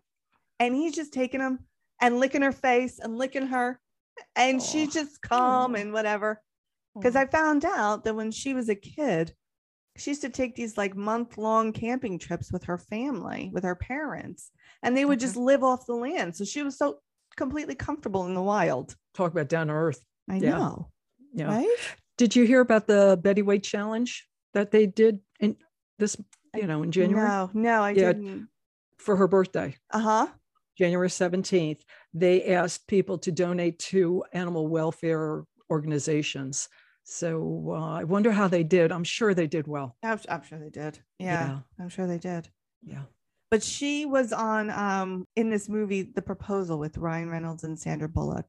[0.59, 1.59] and he's just taking him
[2.01, 3.79] and licking her face and licking her,
[4.35, 6.41] and she's just calm and whatever.
[6.95, 7.15] Because.
[7.15, 9.33] I found out that when she was a kid,
[9.97, 13.75] she used to take these like month long camping trips with her family, with her
[13.75, 15.25] parents, and they would Okay.
[15.25, 16.35] just live off the land.
[16.35, 16.99] So she was so
[17.35, 18.95] completely comfortable in the wild.
[19.13, 20.03] talk about down to earth.
[20.29, 20.51] I Yeah.
[20.51, 20.91] know,
[21.33, 21.47] Yeah.
[21.47, 21.77] right?
[22.17, 25.55] Did you hear about the Betty White challenge that they did in
[25.99, 26.15] this,
[26.55, 28.13] you know, in January No, no, I Yeah.
[28.13, 28.49] didn't.
[28.97, 30.27] for her birthday, Uh huh.
[30.77, 31.81] January 17th?
[32.13, 36.69] They asked people to donate to animal welfare organizations.
[37.03, 38.91] So uh, I wonder how they did.
[38.91, 39.97] I'm sure they did well.
[40.03, 40.99] I'm, I'm sure they did.
[41.19, 41.59] Yeah, Yeah.
[41.79, 42.47] I'm sure they did.
[42.83, 43.03] Yeah.
[43.51, 48.07] But she was on um in this movie, The Proposal, with Ryan Reynolds and Sandra
[48.09, 48.45] Bullock.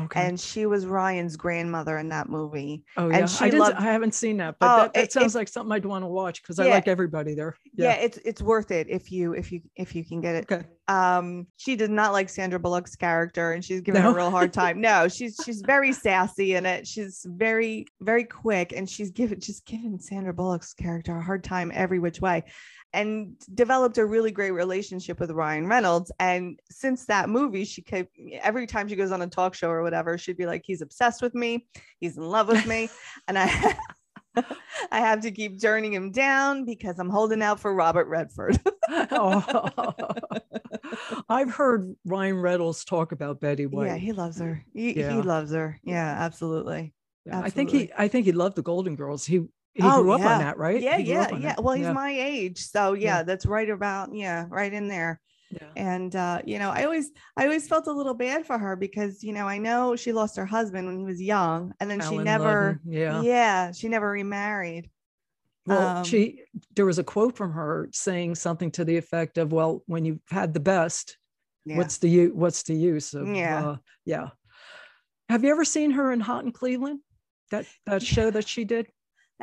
[0.00, 0.26] Okay.
[0.26, 2.84] and she was Ryan's grandmother in that movie.
[2.96, 5.12] oh and yeah, she I loved- I haven't seen that, but Oh, that, that it-
[5.12, 7.56] sounds it- like something I'd want to watch because I like everybody there.
[7.74, 7.92] Yeah.
[7.94, 10.46] it's it's worth it if you if you if you can get it.
[10.50, 10.66] Okay.
[10.88, 14.10] Um, she did not like Sandra Bullock's character, and she's giving No?
[14.10, 14.80] a real hard time.
[14.80, 16.86] No, she's she's very sassy in it.
[16.86, 21.70] She's very very quick, and she's given just giving Sandra Bullock's character a hard time
[21.74, 22.44] every which way.
[22.94, 26.12] And developed a really great relationship with Ryan Reynolds.
[26.20, 28.10] And since that movie, she kept
[28.42, 31.22] every time she goes on a talk show or whatever, she'd be like, "He's obsessed
[31.22, 31.66] with me.
[32.00, 32.90] He's in love with me,"
[33.28, 33.76] and I.
[34.90, 38.58] I have to keep turning him down because I'm holding out for Robert Redford.
[38.88, 39.92] oh.
[41.28, 43.86] I've heard Ryan Reynolds talk about Betty White.
[43.88, 44.64] Yeah, he loves her.
[44.72, 45.14] He, Yeah.
[45.16, 45.78] he loves her.
[45.84, 46.94] Yeah, absolutely.
[47.26, 47.90] Yeah, I think he.
[47.96, 49.24] I think he loved the Golden Girls.
[49.24, 49.44] He
[49.74, 50.32] he Oh, grew up yeah.
[50.34, 50.80] on that, right?
[50.80, 51.38] Yeah, yeah, yeah.
[51.40, 51.64] that.
[51.64, 51.92] Well, he's yeah.
[51.92, 53.22] my age, so yeah, Yeah.
[53.22, 55.20] that's right about yeah, right in there.
[55.50, 55.68] yeah.
[55.76, 59.22] And uh, you know, I always I always felt a little bad for her because
[59.22, 62.18] you know I know she lost her husband when he was young, and then she
[62.18, 63.20] never, Ludden, yeah.
[63.22, 64.90] yeah, she never remarried.
[65.66, 66.42] Well, Um, she
[66.74, 70.20] there was a quote from her saying something to the effect of, "Well, when you've
[70.28, 71.16] had the best,
[71.64, 72.32] what's the use?
[72.34, 73.28] What's the use of?
[73.28, 73.68] Yeah.
[73.68, 74.28] uh, yeah."
[75.28, 77.00] Have you ever seen her in Hot in Cleveland?
[77.52, 78.86] That that show that she did.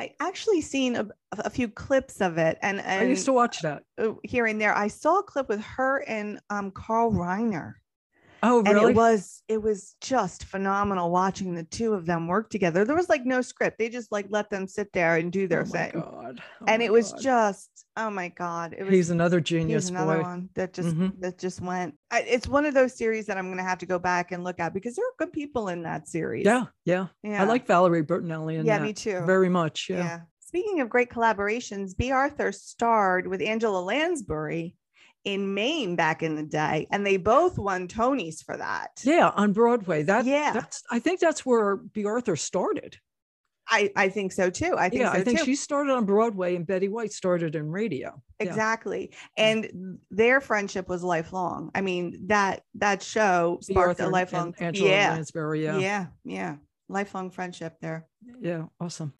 [0.00, 3.60] I actually seen a, a few clips of it, and, and I used to watch
[3.60, 3.82] that.
[3.98, 4.74] uh, here and there.
[4.74, 7.74] I saw a clip with her and um Carl Reiner.
[8.42, 8.92] Oh, and really?
[8.92, 13.08] it was it was just phenomenal watching the two of them work together there was
[13.08, 15.70] like no script they just like let them sit there and do their oh my
[15.70, 16.42] thing God.
[16.60, 17.20] Oh and it was God.
[17.22, 20.22] just oh my god it was He's another he's genius another boy.
[20.22, 21.20] one that just Mhm.
[21.20, 23.98] that just went I, it's one of those series that i'm gonna have to go
[23.98, 27.42] back and look at because there are good people in that series Yeah, yeah, yeah
[27.42, 29.88] I like Valerie Bertinelli in yeah that me too very much.
[29.90, 29.96] yeah.
[29.98, 30.20] Yeah.
[30.40, 34.76] speaking of great collaborations bea arthur starred with angela lansbury
[35.24, 39.52] in Mame back in the day and they both won tonys for that Yeah, on
[39.52, 40.02] Broadway.
[40.02, 40.52] That Yeah.
[40.52, 42.96] that's I think that's where Bea Arthur started.
[43.72, 44.74] I, I think so too.
[44.76, 45.44] I think yeah, so I think too.
[45.44, 48.20] she started on Broadway and Betty White started in radio.
[48.40, 48.48] Yeah.
[48.48, 49.12] exactly.
[49.36, 51.70] And their friendship was lifelong.
[51.74, 55.64] I mean, that that show sparked a lifelong and Angela yeah, Lansbury.
[55.64, 55.78] Yeah.
[55.78, 56.56] yeah, yeah,
[56.88, 58.08] lifelong friendship there.
[58.40, 58.64] Yeah.
[58.80, 59.14] Awesome.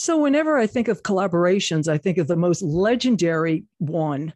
[0.00, 4.32] So whenever I think of collaborations, I think of the most legendary one,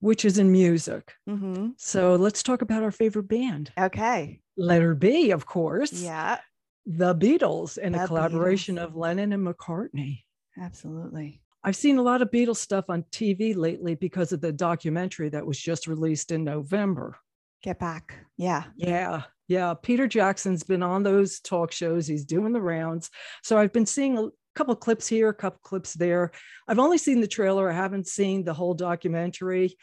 [0.00, 1.12] which is in music.
[1.28, 3.70] hmm So let's talk about our favorite band.
[3.78, 4.40] Okay.
[4.56, 5.92] Letter B, of course.
[5.92, 6.38] Yeah,
[6.84, 8.82] The Beatles and The a collaboration Beatles.
[8.86, 10.24] of Lennon and McCartney.
[10.60, 11.40] absolutely.
[11.62, 15.46] I've seen a lot of Beatles stuff on TV lately because of the documentary that
[15.46, 17.16] was just released in November.
[17.62, 18.16] Get back.
[18.36, 18.64] Yeah.
[18.74, 19.22] Yeah.
[19.46, 19.74] Yeah.
[19.80, 22.08] Peter Jackson's been on those talk shows.
[22.08, 23.10] He's doing the rounds.
[23.44, 26.30] So I've been seeing couple clips here, a couple clips there.
[26.68, 27.70] I've only seen the trailer.
[27.70, 29.76] I haven't seen the whole documentary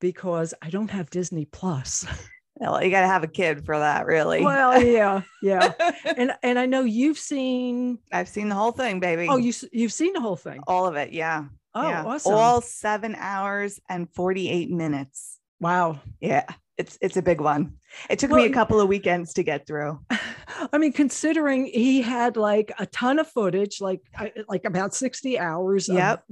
[0.00, 2.06] because I don't have Disney Plus.
[2.56, 4.40] Well, you got to have a kid for that, really.
[4.44, 5.22] well, yeah.
[5.42, 5.72] Yeah.
[6.16, 9.26] And and I know you've seen I've seen the whole thing, baby.
[9.28, 10.60] oh, you you've seen the whole thing.
[10.68, 11.12] all of it.
[11.12, 11.46] Yeah.
[11.74, 12.04] Oh, yeah.
[12.04, 12.32] awesome.
[12.32, 15.40] All seven hours and 48 minutes.
[15.58, 15.98] wow.
[16.20, 16.44] Yeah.
[16.76, 17.74] It's it's a big one.
[18.10, 20.00] It took me a couple of weekends to get through.
[20.72, 24.00] I mean, considering he had like a ton of footage, like
[24.48, 26.24] like about 60 hours of- Yep.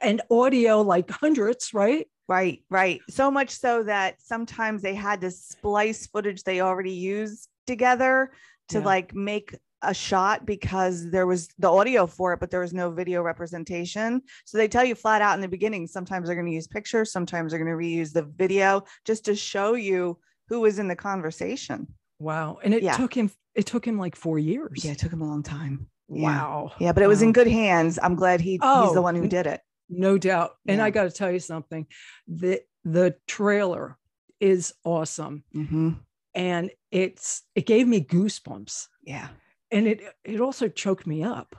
[0.00, 2.06] and audio like hundreds, right?
[2.28, 3.00] Right, right.
[3.10, 8.30] So much so that sometimes they had to splice footage they already used together
[8.68, 8.84] to Yeah.
[8.84, 12.90] like make a shot because there was the audio for it, but there was no
[12.90, 14.20] video representation.
[14.44, 17.12] So they tell you flat out in the beginning, sometimes they're going to use pictures,
[17.12, 20.18] sometimes they're going to reuse the video just to show you
[20.48, 21.86] who was in the conversation.
[22.18, 22.58] Wow.
[22.62, 22.96] And it Yeah.
[22.96, 24.84] took him, it took him like four years.
[24.84, 25.86] Yeah, it took him a long time.
[26.08, 26.22] Yeah.
[26.24, 26.72] Wow.
[26.78, 27.98] Yeah, but it was in good hands.
[28.02, 29.60] I'm glad he he's Oh, the one who did it.
[29.88, 30.52] No doubt.
[30.66, 31.86] And I got to tell you something.
[32.28, 33.96] The the trailer
[34.40, 35.44] is awesome.
[35.54, 36.00] Mhm.
[36.34, 38.86] And it's it gave me goosebumps.
[39.02, 39.28] Yeah.
[39.70, 41.56] And it it also choked me up.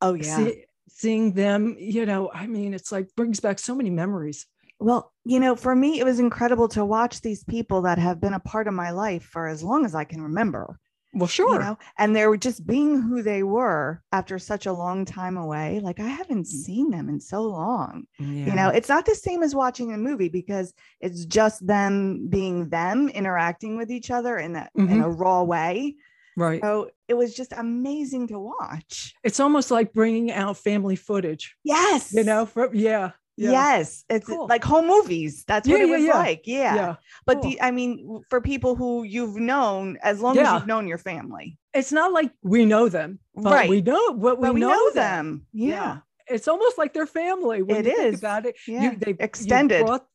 [0.00, 0.36] Oh yeah.
[0.36, 4.46] See- seeing them, you know, I mean, it's like brings back so many memories.
[4.78, 8.34] Well, you know, for me, it was incredible to watch these people that have been
[8.34, 10.78] a part of my life for as long as I can remember.
[11.14, 11.54] Well, sure.
[11.54, 15.36] You know, and they were just being who they were after such a long time
[15.36, 15.80] away.
[15.80, 16.46] Like I haven't mm.
[16.46, 18.04] seen them in so long.
[18.18, 22.70] You know, it's not the same as watching a movie because it's just them being
[22.70, 25.20] them interacting with each other in that in a mm-hmm.
[25.20, 25.96] raw way.
[26.36, 26.60] Right.
[26.62, 29.14] So it was just amazing to watch.
[29.24, 32.12] It's almost like bringing out family footage, Yes.
[32.12, 33.12] you know, from, yeah.
[33.38, 33.50] Yeah.
[33.52, 34.46] Yes, it's Cool.
[34.46, 35.44] like home movies.
[35.48, 36.18] That's what it yeah, was yeah.
[36.18, 36.42] like.
[36.44, 36.74] Yeah.
[36.74, 36.94] Yeah.
[37.24, 37.50] But Cool.
[37.52, 41.58] the, I mean, for people who you've known as long as you've known your family,
[41.72, 43.70] It's not like we know them, but Right.
[43.70, 45.26] we know what we, we know, know, them.
[45.26, 45.46] them.
[45.54, 45.98] Yeah.
[46.28, 47.62] It's almost like their family.
[47.62, 48.82] When It you think about it, Yeah.
[48.82, 49.86] you, they you Extended.
[49.86, 50.06] brought-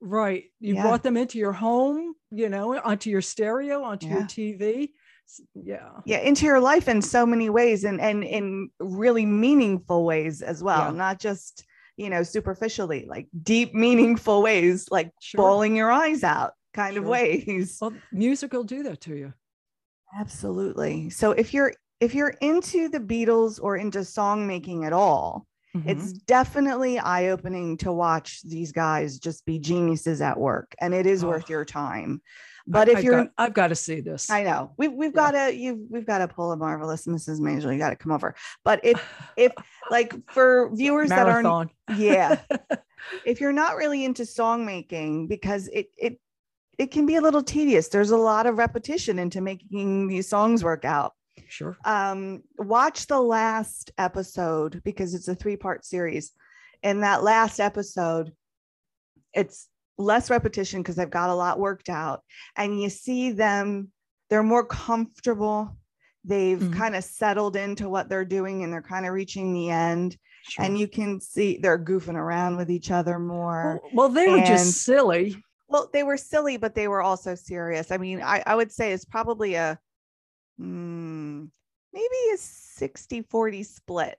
[0.00, 0.44] Right.
[0.58, 0.82] You Yeah.
[0.82, 4.92] brought them into your home, you know, onto your stereo, onto your TV.
[5.54, 5.90] Yeah.
[6.04, 10.62] yeah into your life in so many ways and and in really meaningful ways as
[10.62, 10.98] well Yeah.
[10.98, 11.64] not just
[11.96, 15.38] you know superficially like deep meaningful ways like Sure.
[15.38, 19.32] bawling your eyes out kind of ways Well, music will do that to you.
[20.18, 25.46] absolutely so if you're if you're into the beatles or into song making at all
[25.74, 25.88] Mhm.
[25.88, 31.24] it's definitely eye-opening to watch these guys just be geniuses at work and it is
[31.24, 31.28] Oh.
[31.28, 32.20] worth your time
[32.66, 34.30] but if I've you're got, I've got to see this.
[34.30, 35.30] I know we've we've Yeah.
[35.30, 37.40] got to you we've got to pull a marvelous Mrs.
[37.40, 37.72] Maisel.
[37.72, 38.34] You got to come over.
[38.64, 39.02] But if
[39.36, 39.52] if
[39.90, 42.40] like for viewers that aren't yeah,
[43.26, 46.20] if you're not really into song making because it it
[46.78, 47.88] it can be a little tedious.
[47.88, 51.12] There's a lot of repetition into making these songs work out.
[51.48, 51.76] sure.
[51.84, 56.32] Um, watch the last episode because it's a three part series.
[56.82, 58.32] In that last episode,
[59.34, 59.68] it's
[60.02, 62.22] less repetition because they've got a lot worked out,
[62.56, 63.90] and you see them,
[64.30, 65.76] they're more comfortable.
[66.24, 66.76] They've Mhm.
[66.76, 70.16] kind of settled into what they're doing and they're kind of reaching the end.
[70.44, 70.64] sure.
[70.64, 73.80] And you can see they're goofing around with each other more.
[73.82, 75.36] well, well, they were and- just silly.
[75.68, 77.90] Well, they were silly, but they were also serious.
[77.92, 79.78] I mean, I, I would say it's probably a
[80.60, 81.48] mm,
[81.92, 84.18] maybe a 60 40 split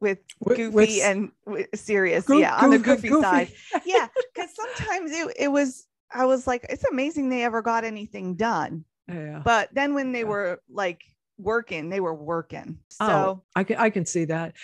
[0.00, 1.30] with goofy with and
[1.74, 2.24] serious.
[2.26, 3.48] Goo- yeah, on the goof- goofy, side.
[3.86, 8.34] Yeah, because sometimes it, it was, I was like, it's amazing they ever got anything
[8.34, 8.84] done.
[9.08, 9.40] yeah.
[9.44, 10.24] But then when they Yeah.
[10.26, 11.02] were like
[11.38, 12.78] working, they were working.
[12.88, 14.54] So, Oh, I can I can see that.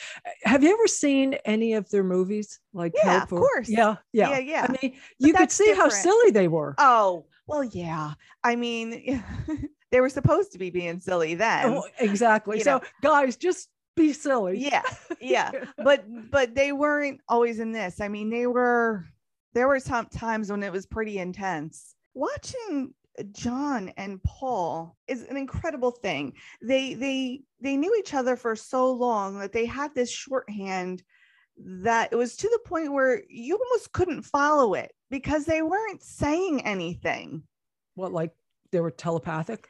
[0.45, 2.61] Have you ever seen any of their movies?
[2.73, 3.69] Like Yeah, Help of or- course.
[3.69, 4.31] Yeah, yeah.
[4.31, 4.67] yeah, yeah.
[4.69, 6.75] I mean, you could see how silly they were.
[6.79, 8.13] oh, well, yeah.
[8.45, 9.23] I mean,
[9.91, 11.67] they were supposed to be being silly then.
[11.75, 12.61] Oh, exactly.
[12.61, 12.85] So, know.
[13.03, 14.59] guys, just be silly.
[14.71, 14.83] yeah
[15.21, 18.01] yeah but but they weren't always in this.
[18.01, 19.07] I mean they were
[19.55, 21.95] there were some times when it was pretty intense.
[22.15, 22.95] Watching
[23.33, 26.33] john and paul is an incredible thing.
[26.63, 31.03] They they they knew each other for so long that they had this shorthand
[31.59, 36.03] that it was to the point where you almost couldn't follow it because they weren't
[36.03, 37.43] saying anything.
[37.95, 38.33] What, like
[38.71, 39.69] they were telepathic?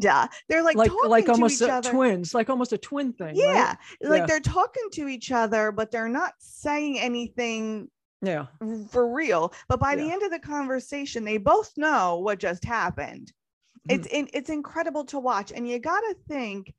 [0.00, 1.90] Kinda they're like Like talking like almost each a- other.
[1.90, 3.34] twins, like almost a twin thing.
[3.36, 3.68] yeah
[4.02, 4.10] right?
[4.10, 4.26] like Yeah.
[4.26, 7.88] they're talking to each other but they're not saying anything
[8.22, 8.46] Yeah.
[8.90, 13.32] for real but by the end of the conversation they both know what just happened
[13.88, 14.00] Mm-hmm.
[14.00, 16.72] it's in, it's incredible to watch and you got to think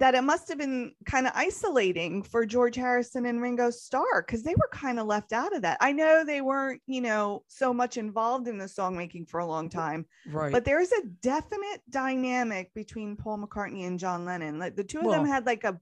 [0.00, 4.42] that it must have been kind of isolating for George Harrison and Ringo Starr because
[4.42, 5.76] they were kind of left out of that.
[5.80, 9.46] I know they weren't, you know, so much involved in the song making for a
[9.46, 10.50] long time, Right.
[10.52, 14.58] but there's a definite dynamic between Paul McCartney and John Lennon.
[14.58, 15.78] Like the two of them had like a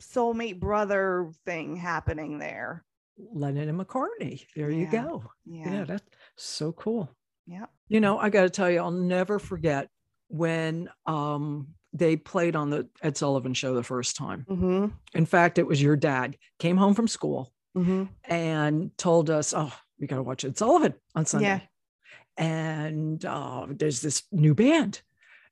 [0.00, 2.84] soulmate brother thing happening there.
[3.32, 4.46] Lennon and McCartney.
[4.54, 5.24] There you go.
[5.44, 5.72] Yeah.
[5.72, 6.04] Yeah, that's
[6.36, 7.10] so cool.
[7.46, 7.66] Yeah.
[7.88, 9.88] You know, I got to tell you, I'll never forget
[10.28, 14.44] when um, they played on the Ed Sullivan show the first time.
[14.48, 14.86] Mm-hmm.
[15.14, 18.04] In fact, it was your dad came home from school Mm-hmm.
[18.24, 21.60] and told us, "Oh, we got to watch Ed Sullivan on Sunday." Yeah.
[22.36, 25.02] And uh, there's this new band.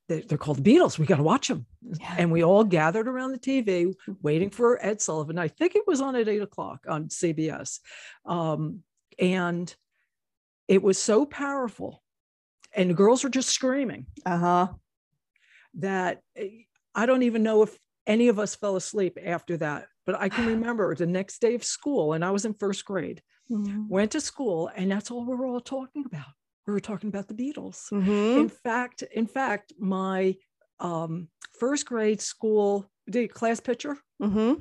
[0.08, 0.98] They- They're called the Beatles.
[0.98, 1.66] We got to watch them.
[1.82, 2.14] Yeah.
[2.18, 5.38] And we all gathered around the TV waiting for Ed Sullivan.
[5.38, 7.80] I think it was on at eight o'clock on CBS.
[8.24, 8.82] Um,
[9.18, 9.72] and
[10.68, 12.02] it was so powerful.
[12.74, 14.68] And the girls were just screaming Uh-huh.
[15.76, 16.48] That eh,
[16.94, 19.86] I don't even know if any of us fell asleep after that.
[20.04, 23.22] But I can remember the next day of school, and I was in first grade,
[23.88, 26.26] went to school, and that's all we were all talking about.
[26.66, 27.90] We were talking about the Beatles.
[27.92, 28.40] Mm-hmm.
[28.40, 30.34] In fact, in fact, my
[30.80, 34.54] um, first grade school the class picture, Mm-hmm.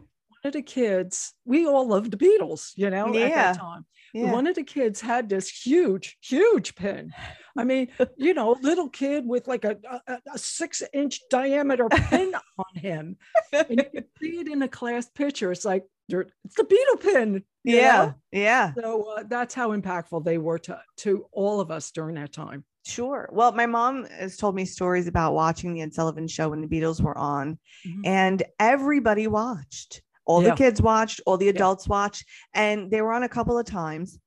[0.45, 3.85] Of the kids, we all loved the Beatles, you know, at that time.
[4.13, 4.31] Yeah.
[4.31, 7.11] One of the kids had this huge, huge pin.
[7.57, 9.75] I mean, you know, little kid with like a,
[10.07, 13.17] a, a six inch diameter pin on him.
[13.51, 15.51] And you can see it in the class picture.
[15.51, 17.43] It's like, it's the Beatle pin.
[17.65, 17.91] yeah.
[18.05, 18.13] know?
[18.31, 18.71] Yeah.
[18.79, 22.63] So uh, that's how impactful they were to, to all of us during that time.
[22.85, 23.27] Sure.
[23.33, 26.67] Well, my mom has told me stories about watching the Ed Sullivan show when the
[26.67, 28.01] Beatles were on, Mhm.
[28.05, 30.03] and everybody watched.
[30.25, 30.49] All Yeah.
[30.51, 34.19] the kids watched, all the adults watched, and they were on a couple of times.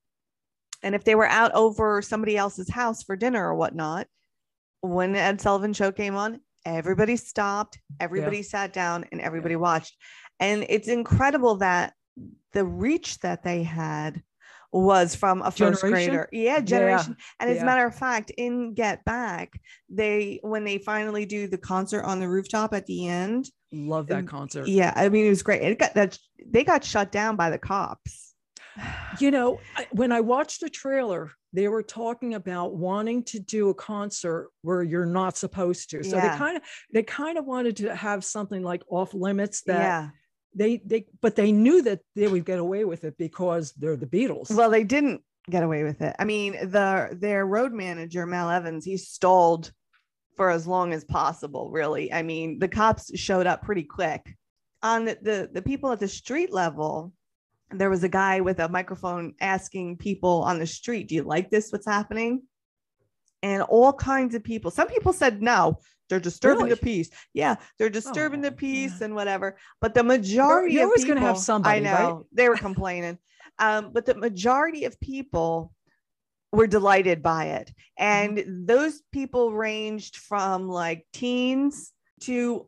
[0.81, 4.07] And if they were out over somebody else's house for dinner or whatnot,
[4.81, 9.97] when the Ed Sullivan show came on, everybody stopped, everybody sat down, and everybody watched.
[10.39, 11.93] And it's incredible that
[12.53, 14.23] the reach that they had
[14.71, 16.09] was from a first Generation?
[16.13, 16.29] grader.
[16.31, 17.15] Yeah, generation.
[17.39, 17.63] And as yeah.
[17.63, 19.59] a matter of fact, in Get Back,
[19.89, 24.19] they when they finally do the concert on the rooftop at the end, Love that
[24.19, 24.67] Um, concert.
[24.67, 25.61] yeah, I mean it was great.
[25.61, 28.33] It got that they got shut down by the cops.
[29.19, 29.59] you know,
[29.91, 34.83] when I watched the trailer, they were talking about wanting to do a concert where
[34.83, 36.03] you're not supposed to.
[36.03, 36.31] So Yeah.
[36.31, 36.63] they kind of
[36.93, 40.09] they kind of wanted to have something like off limits that yeah.
[40.53, 44.07] They they but they knew that they would get away with it because they're the
[44.07, 44.51] Beatles.
[44.51, 46.15] Well, they didn't get away with it.
[46.19, 49.71] I mean, the their road manager Mal Evans, he stalled
[50.35, 51.69] for as long as possible.
[51.69, 54.35] Really, I mean, the cops showed up pretty quick.
[54.81, 57.13] On the the, the people at the street level,
[57.71, 61.49] there was a guy with a microphone asking people on the street, "Do you like
[61.49, 61.71] this?
[61.71, 62.43] What's happening?"
[63.43, 64.71] And all kinds of people.
[64.71, 65.79] Some people said no.
[66.09, 67.09] They're disturbing the peace.
[67.33, 69.05] Yeah, they're disturbing the Oh, peace yeah.
[69.05, 69.57] and whatever.
[69.81, 72.01] But the majority you're of always people, gonna have somebody, I right?
[72.01, 73.17] know they were complaining,
[73.59, 75.71] um, but the majority of people
[76.51, 78.37] were delighted by it, Mm-hmm.
[78.37, 81.91] and those people ranged from like teens
[82.21, 82.67] to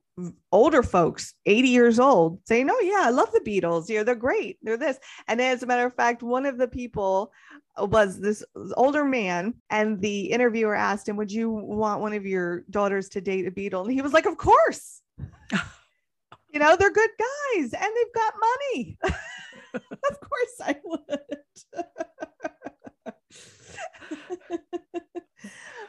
[0.52, 4.60] older folks 80 years old saying oh yeah i love the beatles yeah they're great
[4.62, 7.32] they're this and as a matter of fact one of the people
[7.78, 8.44] was this
[8.76, 13.22] older man and the interviewer asked him would you want one of your daughters to
[13.22, 15.02] date a beatle and he was like of course.
[16.54, 18.98] You know they're good guys and they've got money.
[19.74, 21.38] Of course i would.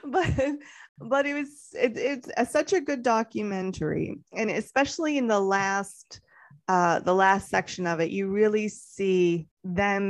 [0.04, 0.30] But
[0.98, 6.20] but it was it, it's a, such a good documentary and especially in the last
[6.72, 10.04] uh the last section of it you really see them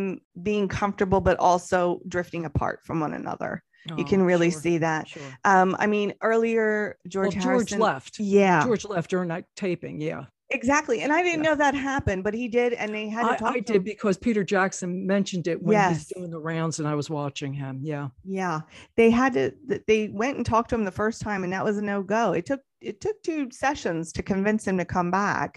[0.49, 3.53] being comfortable but also drifting apart from one another
[3.97, 5.31] you Oh, can really sure, see that Sure.
[5.53, 6.69] um i mean earlier
[7.09, 8.13] george well, George Harrison, left.
[8.21, 10.01] yeah George left during that taping.
[10.01, 10.23] Yeah.
[10.51, 11.51] exactly and i didn't Yeah.
[11.51, 13.77] know that happened but he did and they had to I, talk I to did
[13.77, 13.83] him.
[13.93, 15.91] because Peter Jackson mentioned it when Yes.
[15.97, 17.81] he's doing the rounds and I was watching him.
[17.83, 18.07] Yeah.
[18.41, 18.61] Yeah,
[18.99, 19.45] they had to.
[19.91, 22.25] They went and talked to him the first time, and that was a no go.
[22.39, 22.61] It took
[22.91, 25.51] it took two sessions to convince him to come back,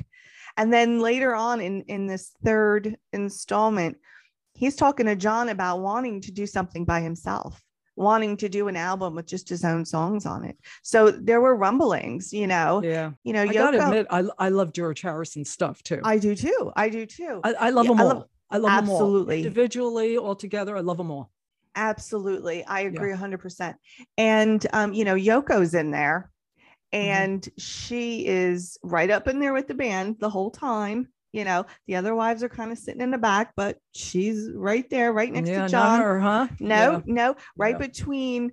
[0.58, 3.98] and then later on in in this third installment,
[4.54, 7.62] he's talking to John about wanting to do something by himself,
[7.96, 10.58] wanting to do an album with just his own songs on it.
[10.84, 12.82] So there were rumblings, you know.
[12.84, 13.12] Yeah.
[13.24, 16.02] You know, I gotta admit, I, I love George Harrison's stuff too.
[16.04, 16.72] I, I do too.
[16.76, 17.42] I do too.
[17.44, 18.10] I, love yeah, them I all.
[18.10, 18.96] love- I love them all.
[18.98, 19.38] absolutely.
[19.40, 21.32] Individually, all together, I love them all.
[21.76, 22.64] Absolutely.
[22.64, 23.74] I agree a 100%.
[24.18, 26.32] And, um, you know, Yoko's in there
[26.96, 27.24] Mm-hmm.
[27.24, 31.08] and she is right up in there with the band the whole time.
[31.34, 34.90] You know, the other wives are kind of sitting in the back, but she's right
[34.90, 36.00] there, right next yeah, to not John.
[36.02, 36.48] her, huh?
[36.62, 37.02] No, Yeah.
[37.06, 37.88] no, right Yeah.
[37.88, 38.52] between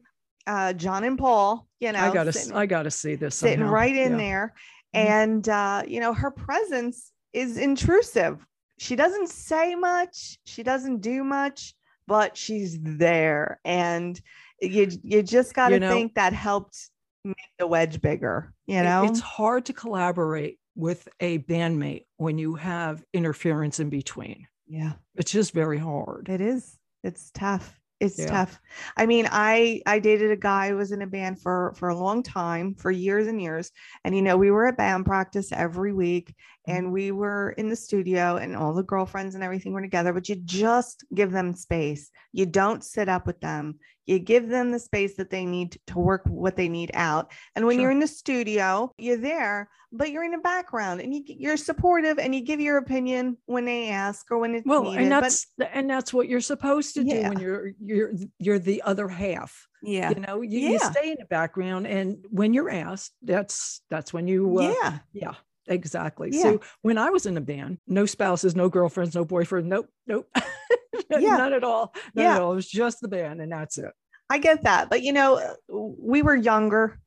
[0.49, 3.36] uh, John and Paul, you know, I gotta, sitting, I gotta see this.
[3.36, 4.53] sitting right in there.
[4.93, 4.99] Mhm.
[4.99, 8.45] And, uh, you know, her presence is intrusive.
[8.78, 11.74] She doesn't say much, she doesn't do much,
[12.09, 13.61] but she's there.
[13.64, 14.20] And
[14.61, 16.90] you, you just got to You know- think that helped
[17.24, 19.04] make the wedge bigger, you know?
[19.04, 24.46] it's hard to collaborate with a bandmate when you have interference in between.
[24.66, 26.28] yeah, It's just very hard.
[26.30, 26.78] it is.
[27.04, 27.78] It's tough.
[28.00, 28.26] It's Yeah.
[28.26, 28.60] tough.
[28.96, 31.94] I mean, I I dated a guy who was in a band for for a
[31.96, 33.70] long time, for years and years.
[34.04, 36.34] And you know, we were at band practice every week
[36.68, 36.78] Mm-hmm.
[36.78, 40.28] and we were in the studio and all the girlfriends and everything were together, but
[40.28, 42.08] you just give them space.
[42.32, 43.78] You don't sit up with them.
[44.07, 47.32] You give them the space that they need to work what they need out.
[47.55, 47.82] And when Sure.
[47.82, 52.18] you're in the studio, you're there, but you're in the background and you, you're supportive
[52.18, 55.00] and you give your opinion when they ask or when it's Well, needed.
[55.03, 57.28] and but that's and that's what you're supposed to do Yeah.
[57.28, 59.66] when you're you're you're the other half.
[59.82, 64.12] yeah, You know, you, you stay in the background, and when you're asked, that's that's
[64.12, 65.34] when you uh, yeah, yeah
[65.66, 66.30] exactly.
[66.32, 66.42] Yeah.
[66.42, 70.28] So when I was in a band, no spouses, no girlfriends, no boyfriend, nope, nope,
[71.10, 71.36] Yeah.
[71.36, 72.36] none at all, none Yeah.
[72.36, 72.52] at all.
[72.52, 73.90] It was just the band, and that's it.
[74.30, 74.88] I get that.
[74.90, 76.98] But you know, we were younger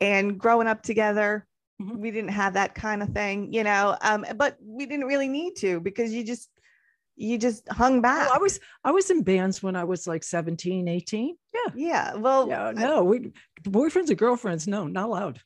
[0.00, 1.46] and growing up together.
[1.80, 1.98] Mhm.
[1.98, 3.96] We didn't have that kind of thing, you know.
[4.02, 6.50] Um, but we didn't really need to because you just
[7.18, 8.28] you just hung back.
[8.30, 11.34] Oh, I was I was in bands when I was like 17, 18.
[11.54, 11.72] Yeah.
[11.74, 12.14] yeah.
[12.14, 13.32] Well, Yeah, no, we
[13.62, 15.40] boyfriends and girlfriends, no, not allowed.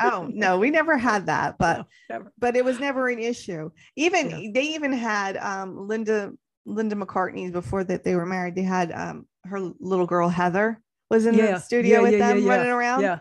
[0.00, 3.70] Oh no, we never had that, but No, but it was never an issue.
[3.96, 4.50] Even Yeah.
[4.54, 6.32] they even had um Linda
[6.66, 8.54] Linda McCartney before that they were married.
[8.54, 10.80] They had um her little girl Heather
[11.10, 13.02] was in Yeah, the studio yeah, with them running around.
[13.02, 13.18] Yeah,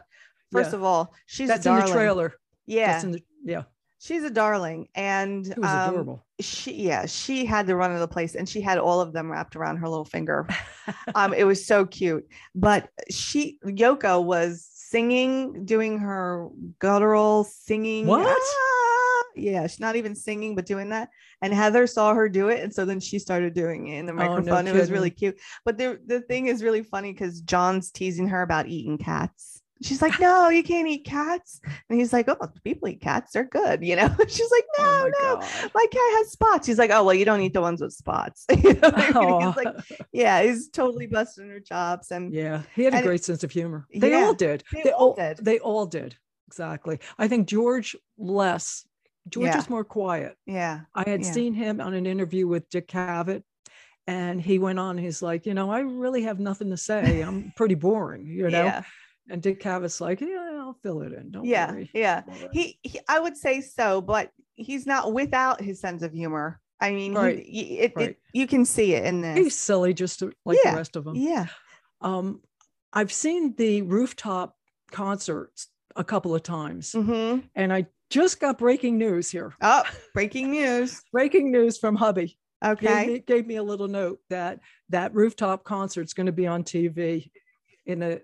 [0.52, 2.34] First of all, she's that's a in the trailer.
[2.66, 3.64] Yeah, That's in the, yeah,
[4.00, 6.26] she's a darling, and it was um, adorable.
[6.40, 9.30] she yeah she had the run of the place and she had all of them
[9.32, 10.48] wrapped around her little finger
[11.16, 18.06] um it was so cute but she yoko was singing doing her guttural singing.
[18.06, 18.28] What?
[18.28, 21.10] "Ah!" yeah she's not even singing but doing that.
[21.42, 24.14] And heather saw her do it and so then she started doing it in the
[24.14, 24.68] Oh, no microphone.
[24.68, 25.40] It was really cute.
[25.66, 30.02] But the the thing is really funny because john's teasing her about eating cats She's
[30.02, 31.60] like, no, you can't eat cats.
[31.90, 33.32] And he's like, oh, people eat cats.
[33.34, 33.84] They're good.
[33.84, 35.72] You know, she's like, no, oh my no, God.
[35.76, 36.66] my cat has spots.
[36.68, 38.46] He's like, oh, well, you don't eat the ones with spots.
[38.64, 39.12] You know I mean?
[39.16, 39.76] Oh, He's like,
[40.12, 42.12] yeah, he's totally busting her chops.
[42.12, 43.86] And yeah, he had a great sense of humor.
[43.94, 44.64] They Yeah, all did.
[44.84, 45.38] they all did.
[45.42, 46.16] They all did.
[46.48, 47.00] Exactly.
[47.20, 48.86] I think George less.
[49.30, 49.58] George Yeah.
[49.58, 50.36] is more quiet.
[50.46, 51.32] yeah, I had Yeah.
[51.32, 53.44] seen him on an interview with Dick Cavett,
[54.06, 54.98] and he went on.
[54.98, 57.22] He's like, you know, I really have nothing to say.
[57.22, 58.66] I'm pretty boring, you know.
[58.66, 58.84] yeah,
[59.30, 61.32] And Dick Cavett's like, yeah, I'll fill it in.
[61.32, 61.90] Don't yeah, worry.
[61.94, 62.24] yeah.
[62.28, 66.60] Right." He, he, I would say so, but he's not without his sense of humor.
[66.82, 69.38] I mean, Right, y- it, it, you can see it in this.
[69.38, 71.16] He's silly, just like Yeah, the rest of them.
[71.16, 71.46] yeah.
[72.02, 72.42] Um,
[72.92, 74.58] I've seen the rooftop
[74.92, 79.54] concerts a couple of times, hmm and I just got breaking news here.
[79.62, 81.02] Oh, breaking news.
[81.14, 82.38] Breaking news from hubby.
[82.64, 83.08] Okay.
[83.08, 84.60] me, gave me a little note that
[84.90, 87.30] that rooftop concert's going to be on TV
[87.86, 88.20] in a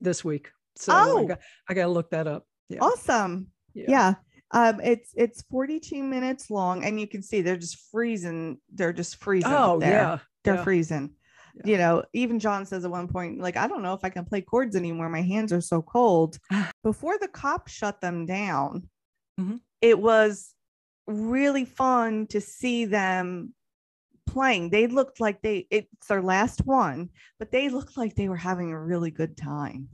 [0.00, 0.50] this week.
[0.76, 1.18] So Oh.
[1.18, 1.38] I got
[1.68, 2.46] I got to look that up.
[2.68, 2.80] Yeah.
[2.80, 3.48] Awesome.
[3.74, 4.14] Yeah.
[4.52, 8.58] Um, it's it's 42 minutes long, and you can see they're just freezing.
[8.72, 9.52] They're just freezing.
[9.52, 9.90] Oh there.
[9.90, 10.18] yeah.
[10.44, 10.64] they're yeah.
[10.64, 11.14] freezing.
[11.64, 11.70] Yeah.
[11.72, 14.24] You know, even John says at one point, like, I don't know if I can
[14.24, 15.08] play chords anymore.
[15.08, 16.38] My hands are so cold.
[16.82, 18.88] Before the cops shut them down,
[19.40, 19.60] Mhm.
[19.80, 20.52] it was
[21.06, 23.54] really fun to see them
[24.36, 24.68] playing.
[24.68, 27.08] They looked like they it's their last one,
[27.38, 29.88] but they looked like they were having a really good time.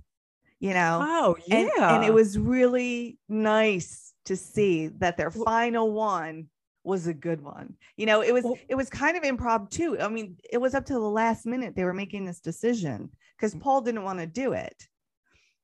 [0.59, 1.57] You know, Oh yeah.
[1.57, 6.49] and, and it was really nice to see that their final one
[6.85, 7.75] was a good one.
[7.97, 9.97] You know, it was Well- it was kind of impromptu.
[10.01, 13.55] I mean, it was up to the last minute they were making this decision because
[13.55, 14.89] Paul didn't want to do it.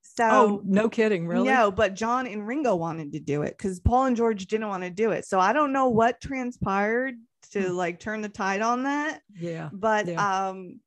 [0.02, 1.48] So oh no kidding, really?
[1.48, 4.84] no, but John and Ringo wanted to do it because Paul and George didn't want
[4.84, 5.26] to do it.
[5.26, 7.16] So I don't know what transpired
[7.50, 7.74] to Hmm.
[7.76, 9.22] like turn the tide on that.
[9.34, 9.70] Yeah.
[9.72, 10.48] But Yeah.
[10.48, 10.80] um,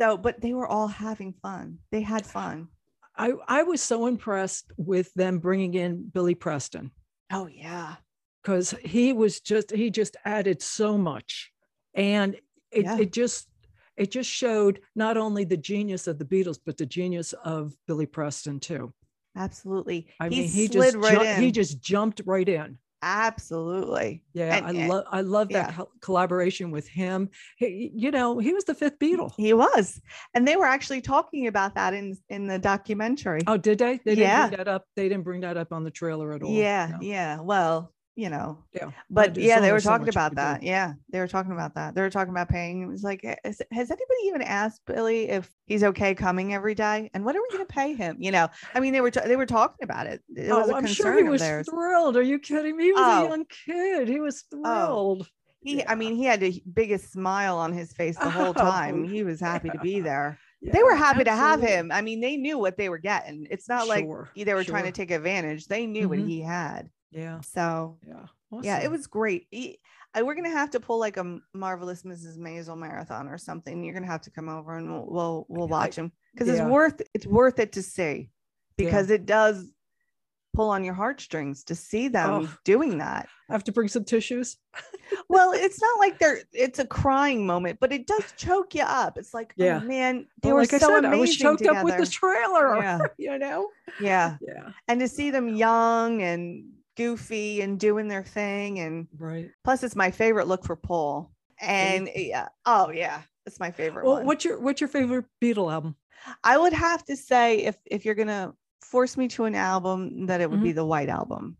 [0.00, 1.78] so but they were all having fun.
[1.90, 2.68] They had fun.
[3.16, 6.90] I I was so impressed with them bringing in Billy Preston
[7.30, 7.96] Oh yeah.
[8.42, 11.52] because he was just he just added so much,
[11.94, 12.34] and
[12.70, 12.98] it Yeah.
[12.98, 13.48] it just
[13.98, 18.06] it just showed not only the genius of the Beatles but the genius of Billy
[18.06, 18.92] Preston too.
[19.36, 20.08] Absolutely.
[20.20, 21.42] I he mean, he slid just right ju- in.
[21.42, 22.78] he just jumped right in.
[23.02, 24.22] Absolutely.
[24.32, 25.72] Yeah, And- I and- love I love that yeah.
[25.74, 27.28] col- collaboration with him.
[27.56, 29.32] He, you know, he was the fifth Beatle.
[29.36, 30.00] He was.
[30.34, 33.40] And they were actually talking about that in in the documentary.
[33.46, 33.98] Oh, did they?
[34.04, 34.46] They didn't Yeah.
[34.48, 34.86] bring that up.
[34.96, 36.50] They didn't bring that up on the trailer at all.
[36.52, 36.98] yeah, No.
[37.00, 37.40] yeah.
[37.40, 38.90] Well, you know, yeah.
[39.08, 40.62] but yeah, they were so talking you about that.
[40.62, 41.94] Yeah, they were talking about that.
[41.94, 42.82] They were talking about paying.
[42.82, 47.10] It was like, has, has anybody even asked Billy if he's okay coming every day?
[47.14, 48.16] And what are we going to pay him?
[48.20, 50.20] You know, I mean, they were ta- they were talking about it.
[50.36, 51.66] It was oh, a I'm sure he was theirs.
[51.70, 52.16] thrilled.
[52.16, 52.84] Are you kidding me?
[52.84, 53.26] He was Oh.
[53.26, 54.08] a young kid.
[54.08, 55.26] He was thrilled.
[55.62, 55.90] He, Yeah.
[55.90, 59.04] I mean, he had the biggest smile on his face the whole Oh, time.
[59.04, 60.38] He was happy to be there.
[60.60, 61.90] Yeah, they were happy to have him.
[61.90, 63.46] I mean, they knew what they were getting.
[63.50, 64.06] It's not like
[64.36, 65.66] they were trying to take advantage.
[65.66, 66.28] They knew what Mhm.
[66.28, 66.90] he had.
[67.12, 68.26] Yeah, So yeah.
[68.62, 69.46] yeah, it was great.
[70.14, 72.36] I- we're gonna have to pull like a marvelous Mrs.
[72.38, 73.82] Maisel marathon or something.
[73.82, 76.54] You're gonna have to come over and we'll we'll, we'll watch them because yeah.
[76.54, 78.30] it's worth it's worth it to see
[78.76, 79.70] because it does
[80.54, 82.54] pull on your heartstrings to see them Oh.
[82.64, 83.26] doing that.
[83.48, 84.56] I have to bring some tissues.
[85.28, 89.16] Well, it's not like they're it's a crying moment, but it does choke you up.
[89.18, 89.80] It's like, oh, Yeah.
[89.82, 91.78] oh man, they Well, were like so I said, amazing I was choked together.
[91.78, 92.76] up with the trailer.
[92.78, 92.98] Yeah.
[93.18, 93.68] you know.
[94.00, 94.72] yeah, Yeah.
[94.88, 99.50] and to see them young and goofy and doing their thing and Right.
[99.64, 101.32] plus it's my favorite look for Paul.
[101.60, 104.26] And yeah, oh yeah, it's my favorite Well, one.
[104.26, 105.96] what's your what's your favorite Beatle album?
[106.44, 110.40] I would have to say if if you're gonna force me to an album, that
[110.40, 110.64] it would Mm-hmm.
[110.66, 111.56] be the White Album.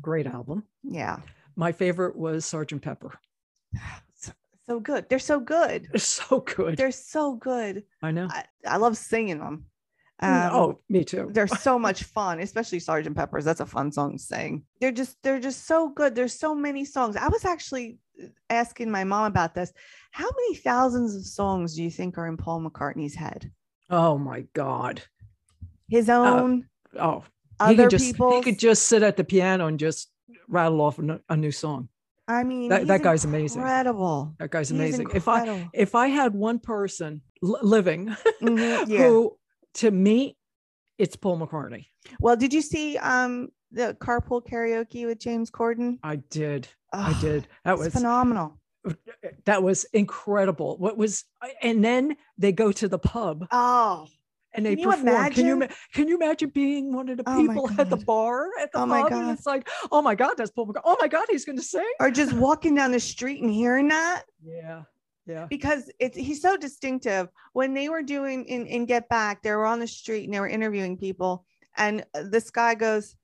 [0.00, 0.64] Great album.
[0.82, 1.18] Yeah,
[1.56, 3.12] My favorite was Sergeant Pepper.
[4.14, 4.32] so,
[4.66, 5.08] so good.
[5.08, 5.88] They're so good.
[5.92, 6.76] It's so good.
[6.78, 7.84] They're so good.
[8.02, 8.28] I know.
[8.30, 9.66] I, I love singing them.
[10.22, 11.30] Mm, Um, oh, me too.
[11.32, 13.44] they're so much fun, especially Sergeant Pepper's.
[13.44, 14.64] That's a fun song to sing.
[14.80, 16.14] They're just they're just so good.
[16.14, 17.16] There's so many songs.
[17.16, 19.72] I was actually uh, asking my mom about this.
[20.12, 23.50] How many thousands of songs do you think are in Paul McCartney's head?
[23.88, 25.02] Oh my God.
[25.88, 26.66] His own,
[26.98, 27.26] Oh, he
[27.60, 28.32] other could just people.
[28.36, 30.10] he could just sit at the piano and just
[30.48, 30.98] rattle off
[31.28, 31.88] a, new song.
[32.28, 33.60] I mean, that- that guy's amazing.
[33.62, 34.34] Incredible.
[34.38, 35.08] That guy's He's amazing.
[35.14, 38.98] If I if I had one person li- living Mhm, yeah.
[38.98, 39.36] who
[39.74, 40.36] to me
[40.98, 41.86] it's Paul McCartney.
[42.20, 45.98] Well, did you see um the carpool karaoke with James Corden?
[46.02, 46.68] I did.
[46.92, 47.48] I Oh, did.
[47.64, 48.58] That was phenomenal.
[49.44, 50.76] that was incredible.
[50.78, 51.24] What was
[51.62, 54.08] and then they go to the pub Oh,
[54.52, 55.30] and they Can you perform.
[55.32, 55.76] Can you imagine?
[55.94, 58.86] can you imagine being one of the Oh people at the bar at the Oh
[58.86, 60.82] pub and it's like, oh my God, that's Paul McCartney.
[60.84, 61.88] Oh my God, he's going to sing.
[62.00, 64.24] or just walking down the street and hearing that.
[64.44, 64.82] Yeah.
[65.26, 65.46] Yeah.
[65.48, 67.28] because it's he's so distinctive.
[67.52, 70.40] When they were doing in, in Get Back, they were on the street and they
[70.40, 71.44] were interviewing people,
[71.76, 73.16] and uh, this guy goes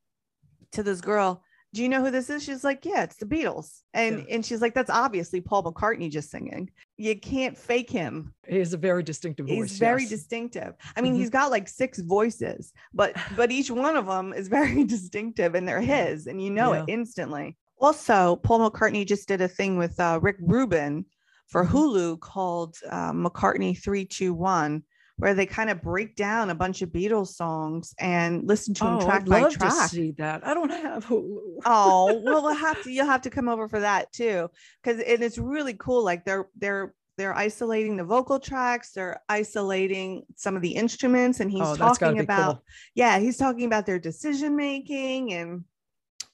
[0.72, 1.42] to this girl,
[1.72, 4.34] "Do you know who this is?" She's like, "Yeah, it's the Beatles," and Yeah.
[4.36, 6.70] and she's like, "That's obviously Paul McCartney just singing.
[6.96, 8.34] You can't fake him.
[8.46, 9.70] He has a very distinctive voice.
[9.70, 10.10] He's very yes.
[10.10, 10.74] distinctive.
[10.96, 11.18] I mean, Mhm.
[11.18, 15.66] he's got like six voices, but but each one of them is very distinctive, and
[15.66, 17.56] they're his, and you know it instantly.
[17.78, 21.04] Also, Paul McCartney just did a thing with uh, Rick Rubin
[21.48, 21.68] for Mhm.
[21.70, 24.82] Hulu called uh, McCartney Three Two One,
[25.18, 28.96] where they kind of break down a bunch of Beatles songs and listen to them
[28.96, 30.46] Oh, track I'd by love to see that.
[30.46, 31.60] I don't have Hulu.
[31.64, 32.90] Oh, well, we'll have to.
[32.92, 34.48] You'll have to come over for that too,
[34.82, 36.04] because it is really cool.
[36.04, 38.92] Like they're they're they're isolating the vocal tracks.
[38.92, 42.64] They're isolating some of the instruments, and he's oh, talking about cool.
[42.94, 45.64] yeah, he's talking about their decision making and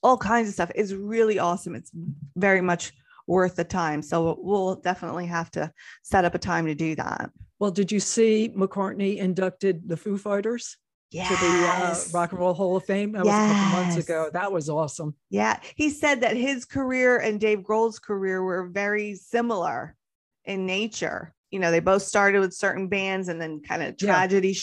[0.03, 0.73] all kinds of stuff.
[0.75, 1.77] It's really awesome.
[1.77, 1.93] It's
[2.35, 2.93] very much
[3.27, 4.03] worth the time.
[4.03, 7.31] So we'll definitely have to set up a time to do that.
[7.59, 10.77] Well, did you see McCartney inducted the Foo Fighters
[11.11, 11.29] Yeah.
[11.29, 13.13] to the uh, Rock and Roll Hall of Fame?
[13.13, 14.31] That was a couple months ago.
[14.33, 15.15] That was awesome.
[15.31, 19.95] Yeah, he said that his career and Dave Grohl's career were very similar
[20.45, 21.35] in nature.
[21.53, 24.07] You know, they both started with certain bands and then kind of Yeah.
[24.09, 24.55] tragedy Well,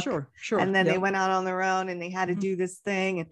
[0.00, 0.02] struck.
[0.02, 0.58] sure, sure.
[0.58, 2.40] And then they went out on their own and they had to Mhm.
[2.40, 3.20] do this thing.
[3.20, 3.28] And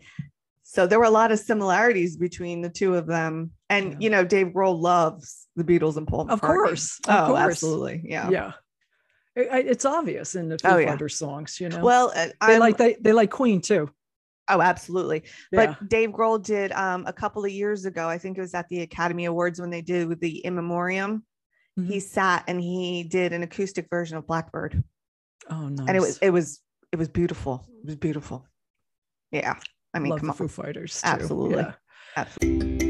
[0.63, 3.53] so there were a lot of similarities between the two of them.
[3.71, 3.97] And, Yeah.
[4.01, 6.33] you know, Dave Grohl loves the Beatles and Paul McCartney.
[6.33, 7.41] Of course, of oh, course.
[7.41, 8.03] absolutely.
[8.05, 8.31] Yeah.
[8.31, 8.53] Yeah.
[9.37, 10.91] It- it's obvious in the Foo Oh, yeah.
[10.91, 11.81] Fighters songs, you know.
[11.81, 13.91] Well, uh, they I'm, like they, they like Queen too.
[14.49, 15.25] oh, absolutely.
[15.53, 15.67] Yeah.
[15.67, 18.69] But Dave Grohl did um, a couple of years ago, I think it was at
[18.69, 21.25] the Academy Awards when they did with the In Memoriam.
[21.79, 21.87] Mhm.
[21.87, 24.83] He sat and he did an acoustic version of Blackbird.
[25.51, 25.85] oh no.
[25.87, 26.61] And it was it was
[26.91, 27.65] it was beautiful.
[27.83, 28.47] It was beautiful.
[29.31, 29.55] Yeah.
[29.95, 30.37] I mean, Love come on.
[30.37, 31.01] Foo Fighters.
[31.03, 31.07] Too.
[31.09, 31.63] Absolutely.
[31.63, 31.75] Yeah.
[32.17, 32.88] Absolutely.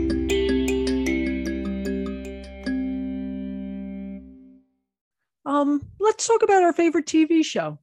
[5.48, 7.78] Um, let's talk about our favorite TV show.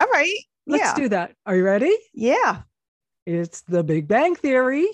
[0.00, 0.32] All right.
[0.66, 0.94] Let's yeah.
[0.94, 1.34] do that.
[1.44, 1.94] Are you ready?
[2.14, 2.62] yeah.
[3.26, 4.86] It's The Big Bang Theory.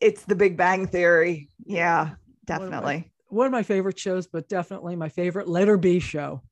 [0.00, 1.48] It's the Big Bang Theory.
[1.64, 3.12] Yeah, One of my- definitely.
[3.28, 6.42] One of my favorite shows, but definitely my favorite Letter B show.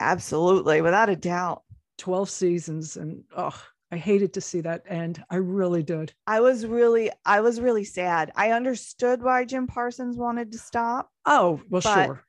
[0.00, 0.80] Absolutely.
[0.80, 1.62] Without a doubt.
[1.98, 3.54] 12 seasons and oh,
[3.92, 5.22] I hated to see that end.
[5.30, 6.12] I really did.
[6.26, 8.32] I was really, I was really sad.
[8.34, 12.23] I understood why Jim Parsons wanted to stop, Oh, well, sure.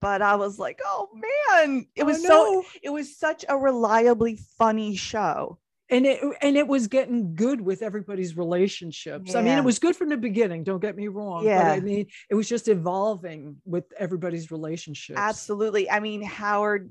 [0.00, 4.38] But I was like, oh man, it I was so it was such a reliably
[4.58, 5.58] funny show.
[5.90, 9.34] and it and it was getting good with everybody's relationships.
[9.34, 10.64] I mean, it was good from the beginning.
[10.64, 11.44] Don't get me wrong.
[11.44, 11.72] But Yeah.
[11.72, 15.18] I mean, it was just evolving with everybody's relationships.
[15.18, 15.90] Absolutely.
[15.90, 16.90] I mean, Howard,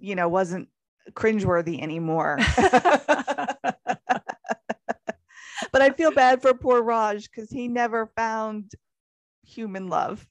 [0.00, 0.68] you know, wasn't
[1.12, 2.38] cringeworthy anymore.
[5.72, 8.72] but I feel bad for poor Raj because he never found
[9.44, 10.26] human love.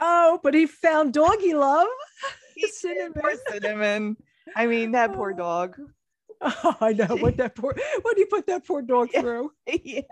[0.00, 1.86] Oh, but he found doggy love.
[2.54, 3.12] He Cinnamon.
[3.20, 4.16] poor cinnamon.
[4.56, 5.36] I mean, that poor Oh.
[5.36, 5.76] dog.
[6.40, 9.20] Oh, I know what that poor what do you put that poor dog Yeah.
[9.22, 9.52] through?
[9.82, 10.02] yeah.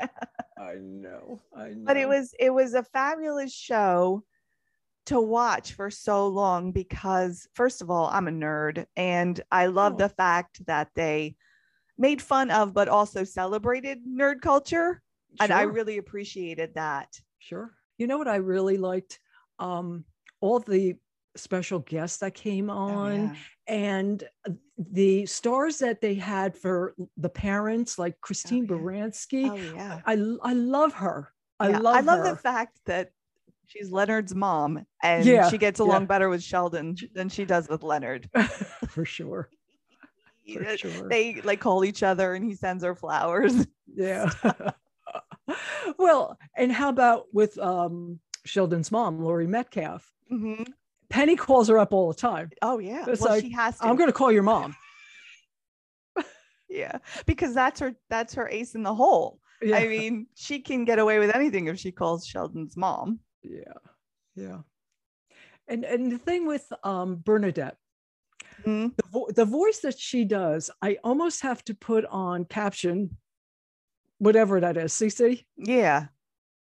[0.59, 1.41] I know.
[1.57, 1.85] I know.
[1.85, 4.25] But it was it was a fabulous show
[5.07, 9.95] to watch for so long because first of all, I'm a nerd and I love
[9.95, 9.99] Oh.
[9.99, 11.37] the fact that they
[11.97, 15.03] made fun of but also celebrated nerd culture.
[15.39, 17.21] And I really appreciated that.
[17.39, 17.71] Sure.
[17.99, 19.21] You know what I really liked?
[19.59, 20.05] Um,
[20.41, 20.97] all the
[21.37, 23.37] special guests that came on
[23.67, 28.71] and uh, the stars that they had for the parents, like Christine yeah.
[28.71, 29.51] Baranski.
[29.51, 30.01] Oh yeah.
[30.07, 31.33] I I love her.
[31.59, 32.31] I Yeah, love I love her.
[32.31, 33.11] the fact that
[33.67, 35.87] she's Leonard's mom and Yeah, she gets yeah.
[35.87, 38.29] along better with Sheldon than she does with Leonard.
[38.89, 39.49] for sure.
[40.55, 41.09] For sure.
[41.09, 43.67] They like call each other and he sends her flowers.
[43.97, 44.31] yeah.
[45.99, 50.11] well, and how about with um, Sheldon's mom, Laurie Metcalf?
[50.33, 50.67] Mhm.
[51.09, 52.51] Penny calls her up all the time.
[52.63, 53.05] Oh yeah.
[53.09, 53.87] It's well, like, she has to.
[53.87, 54.75] I'm going to call your mom.
[56.69, 59.39] yeah, because that's her that's her ace in the hole.
[59.63, 59.77] Yeah.
[59.77, 63.21] I mean, she can get away with anything if she calls Sheldon's mom.
[63.43, 63.73] yeah.
[64.35, 64.59] Yeah.
[65.69, 67.77] And and the thing with um, Bernadette,
[68.65, 68.95] Mhm.
[68.97, 73.17] the, vo- the voice that she does, I almost have to put on caption,
[74.19, 74.93] whatever that is.
[74.93, 75.45] CC.
[75.57, 76.07] Yeah.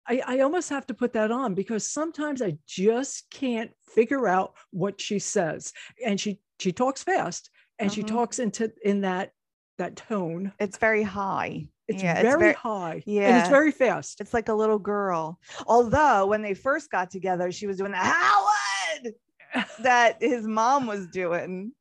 [0.08, 4.54] I, I almost have to put that on because sometimes I just can't figure out
[4.70, 5.72] what she says.
[6.04, 8.08] And she she talks fast and she Mhm.
[8.08, 9.32] talks into in that
[9.78, 10.52] that tone.
[10.58, 11.68] It's very high.
[11.88, 13.02] It's yeah, very it's very high.
[13.06, 13.28] Yeah.
[13.28, 14.20] And it's very fast.
[14.20, 15.38] it's like a little girl.
[15.66, 19.14] Although when they first got together, she was doing the Howard
[19.80, 21.72] that his mom was doing.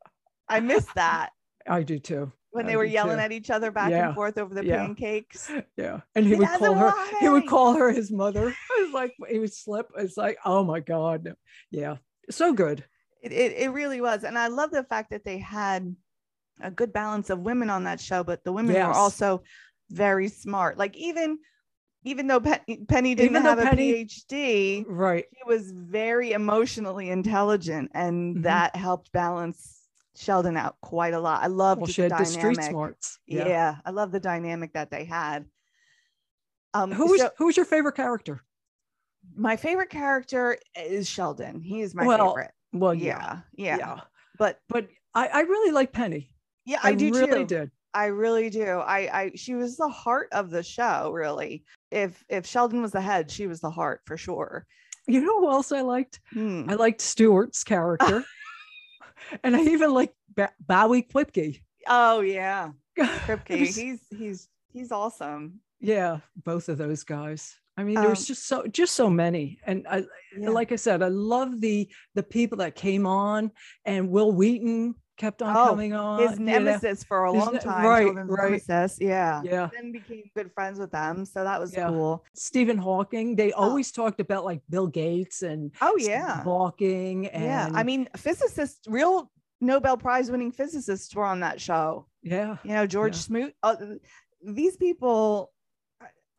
[0.50, 1.32] I miss that
[1.68, 2.32] I do too.
[2.52, 3.24] When they were yelling too.
[3.24, 4.08] at each other back Yeah.
[4.08, 4.86] and forth over the Yeah.
[4.86, 5.50] pancakes.
[5.78, 6.02] Yeah.
[6.16, 8.48] And he He would call her, he would call her his mother.
[8.78, 9.90] It was like he would slip.
[9.98, 11.34] It's like, oh my God.
[11.70, 11.98] Yeah.
[12.30, 12.84] So good.
[13.22, 14.24] It, it, it really was.
[14.24, 15.96] And I love the fact that they had
[16.62, 19.44] a good balance of women on that show, but the women were also
[19.90, 20.78] very smart.
[20.78, 21.38] Like even
[22.04, 25.26] even though Penny didn't though have Penny- a PhD, Right.
[25.32, 28.44] she was very emotionally intelligent, and Mhm.
[28.44, 29.81] that helped balance
[30.16, 31.42] Sheldon out quite a lot.
[31.44, 32.70] I loved Well, the had the street dynamic.
[32.70, 33.20] smarts.
[33.28, 33.78] Yeah.
[33.86, 35.46] I love the dynamic that they had.
[36.74, 38.42] Um, Who was so who was your favorite character?
[39.36, 41.62] my favorite character is Sheldon.
[41.62, 42.52] He is my Well, favorite.
[42.74, 44.00] Well, Yeah, yeah, yeah.
[44.40, 46.34] But But I, I really like Penny.
[46.66, 47.46] yeah, I, do really too.
[47.46, 47.72] did.
[47.94, 48.66] I really do.
[48.80, 51.64] I, I, she was the heart of the show, really.
[51.92, 54.66] If if Sheldon was the head, she was the heart for sure.
[55.08, 56.20] You know who else I liked?
[56.32, 56.70] Hmm.
[56.70, 58.24] I liked Stewart's character.
[59.44, 61.62] and I even like ba- Bowie Kripke.
[61.88, 63.56] Oh yeah, Kripke.
[63.56, 63.76] He's
[64.10, 65.60] he's he's awesome.
[65.80, 67.56] yeah, both of those guys.
[67.78, 69.60] I mean, Um, there's just so just so many.
[69.66, 70.04] And I
[70.38, 70.50] Yeah.
[70.50, 73.52] like I said, I love the the people that came on
[73.86, 76.20] and Wil Wheaton kept on Oh, coming on.
[76.22, 76.52] His you know.
[76.60, 77.86] nemesis for a long time.
[77.86, 78.52] right, right.
[78.68, 78.98] Nemesis.
[79.00, 79.42] Yeah.
[79.44, 79.70] Yeah.
[79.74, 81.90] Then became good friends with them, so that was Yeah.
[81.90, 82.24] cool.
[82.34, 83.36] Stephen Hawking.
[83.36, 87.28] They always talked about like Bill Gates and Oh yeah, Hawking.
[87.28, 87.70] And yeah.
[87.74, 92.08] I mean, physicists, real Nobel Prize winning physicists were on that show.
[92.24, 92.58] yeah.
[92.64, 93.22] you know george Yeah.
[93.30, 93.76] smoot uh,
[94.62, 95.52] these people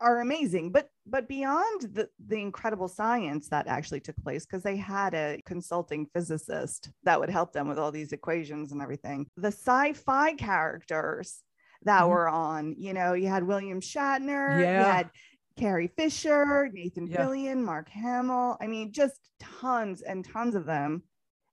[0.03, 4.77] are amazing but but beyond the, the incredible science that actually took place because they
[4.77, 9.49] had a consulting physicist that would help them with all these equations and everything the
[9.49, 11.43] sci-fi characters
[11.85, 12.09] that Mhm.
[12.09, 14.95] were on you know you had william shatner you Yeah.
[14.97, 15.11] had
[15.57, 17.25] carrie fisher nathan Yeah.
[17.27, 21.03] fillion mark hamill i mean just tons and tons of them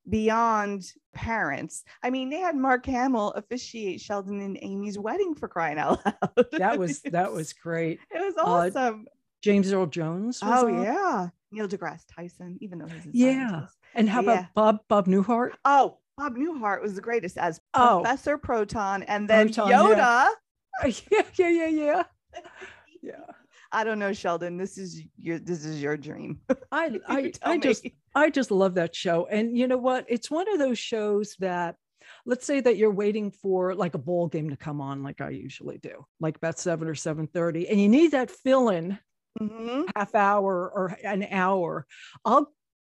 [0.10, 1.84] beyond parents.
[2.03, 6.45] I mean, they had Mark Hamill officiate Sheldon and Amy's wedding for crying out loud.
[6.53, 7.99] That was that was great.
[8.12, 9.07] it was uh, awesome.
[9.41, 10.41] James Earl Jones.
[10.43, 10.84] Was oh on.
[10.84, 13.49] yeah, Neil deGrasse Tyson, even though he's a Yeah.
[13.51, 13.78] scientist.
[13.95, 14.32] And how Yeah.
[14.32, 15.51] about Bob Bob Newhart?
[15.66, 18.01] Oh, Bob Newhart was the greatest as Oh.
[18.01, 20.28] Professor Proton, and then Proton, Yoda.
[21.12, 22.03] yeah, yeah, yeah, yeah.
[23.72, 24.57] I don't know, Sheldon.
[24.57, 26.39] This is your this is your dream.
[26.72, 27.86] I I, I just.
[28.15, 29.28] I just love that show.
[29.28, 30.05] And you know what?
[30.09, 31.76] It's one of those shows that
[32.26, 35.30] let's say that you're waiting for like a ball game to come on, like I
[35.30, 38.97] usually do, like about seven or seven thirty, and you need that fill-in
[39.39, 39.86] Mhm.
[39.95, 41.86] half hour or an hour.
[42.26, 42.51] I'll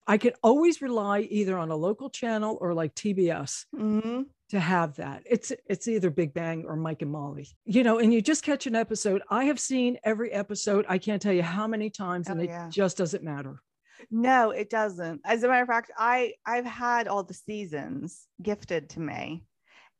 [0.07, 4.28] I can always rely either on a local channel or like TBS Mhm.
[4.50, 5.24] To have that.
[5.26, 7.47] It's it's either Big Bang or Mike and Molly.
[7.66, 9.22] You know, and you just catch an episode.
[9.30, 10.86] I have seen every episode.
[10.89, 12.70] I can't tell you how many times, oh, and Oh, it yeah.
[12.70, 13.62] just doesn't matter.
[14.10, 15.22] No, it doesn't.
[15.26, 19.43] As a matter of fact, I I've had all the seasons gifted to me,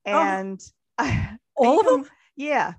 [0.06, 0.12] Oh.
[0.20, 0.60] and
[1.56, 2.04] All of them?
[2.04, 2.74] can- Yeah,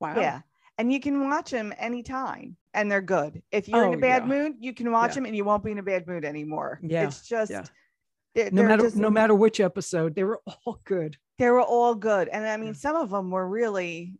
[0.00, 0.14] Wow.
[0.18, 0.40] yeah,
[0.78, 3.42] and you can watch them anytime, and they're good.
[3.52, 4.28] If you're in Oh, a bad yeah.
[4.28, 5.14] mood, you can watch Yeah.
[5.16, 6.80] them, and you won't be in a bad mood anymore.
[6.82, 7.52] Yeah, it's just.
[8.36, 11.16] They're, No they're matter just- no matter which episode, they were all good.
[11.38, 12.72] they were all good, and I mean, Yeah.
[12.74, 14.14] some of them were really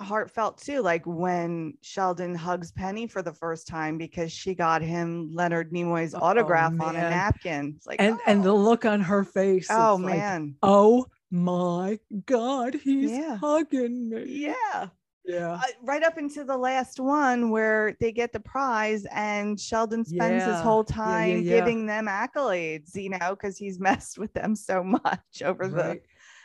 [0.00, 5.30] heartfelt too like when sheldon hugs penny for the first time because she got him
[5.32, 8.56] leonard nimoy's Oh, autograph on a napkin it's like And and the oh.
[8.56, 9.68] look on her face.
[9.70, 10.54] Oh it's like, man.
[10.62, 13.36] oh my God, he's Yeah.
[13.38, 14.24] hugging me.
[14.26, 14.88] yeah.
[15.26, 15.54] Yeah.
[15.54, 20.44] Uh, right up into the last one where they get the prize and Sheldon spends
[20.44, 20.62] his Yeah.
[20.62, 21.52] whole Yeah, yeah, time yeah.
[21.58, 26.02] giving them accolades, you know, because he's messed with them so much over the Right.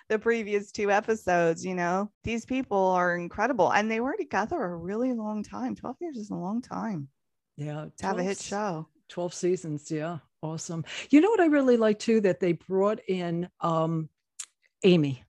[0.09, 2.11] the previous two episodes, you know.
[2.23, 5.75] These people are incredible and they were together a really long time.
[5.75, 7.07] 12 years is a long time
[7.57, 7.85] Yeah.
[7.97, 8.87] to have a hit show.
[9.09, 9.91] 12 seasons.
[9.91, 10.17] Yeah.
[10.41, 10.83] Awesome.
[11.11, 12.19] You know what I really like too?
[12.21, 14.09] That they brought in um
[14.83, 15.23] Amy.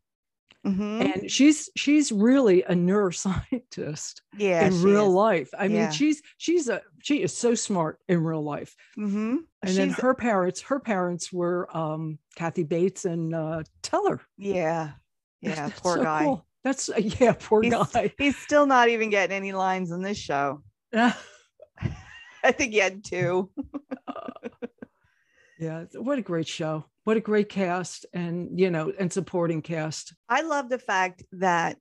[0.66, 1.00] Mhm.
[1.14, 4.64] And she's she's really a neuroscientist Yeah.
[4.66, 5.50] in real life.
[5.58, 8.76] I mean, she's she's a she is so smart in real life.
[8.94, 14.20] hmm And then her parents, her parents were um Kathy Bates and uh Teller.
[14.38, 14.92] yeah.
[15.40, 15.56] Yeah.
[15.56, 16.22] That's Poor so guy.
[16.24, 16.46] cool.
[16.62, 18.14] That's uh, yeah, poor He's- guy.
[18.16, 20.62] He's still not even getting any lines in this show.
[20.94, 23.50] I think he had two.
[25.58, 26.84] yeah, what a great show.
[27.04, 30.14] What a great cast and you know, and supporting cast.
[30.28, 31.78] I love the fact that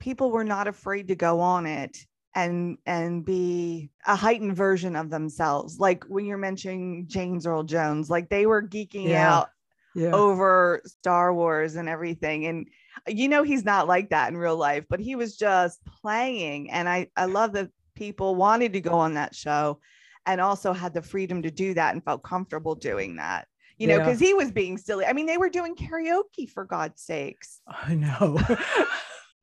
[0.00, 1.98] people were not afraid to go on it
[2.34, 5.78] and and be a heightened version of themselves.
[5.78, 9.38] Like when you're mentioning James Earl Jones, like they were geeking Yeah.
[9.38, 9.48] out
[9.94, 10.14] Yeah.
[10.14, 12.46] over Star Wars and everything.
[12.46, 12.68] And
[13.06, 16.70] you know he's not like that in real life, but he was just playing.
[16.70, 19.78] And I I love that people wanted to go on that show
[20.24, 23.46] and also had the freedom to do that and felt comfortable doing that.
[23.82, 24.04] You know, Yeah.
[24.04, 25.04] because he was being silly.
[25.06, 27.60] I mean, they were doing karaoke for God's sakes.
[27.66, 28.38] I know.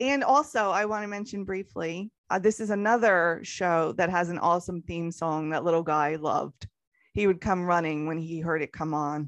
[0.02, 4.38] And also, I want to mention briefly uh, this is another show that has an
[4.40, 6.70] awesome theme song that little guy loved.
[7.14, 9.28] He would come running when he heard it come on.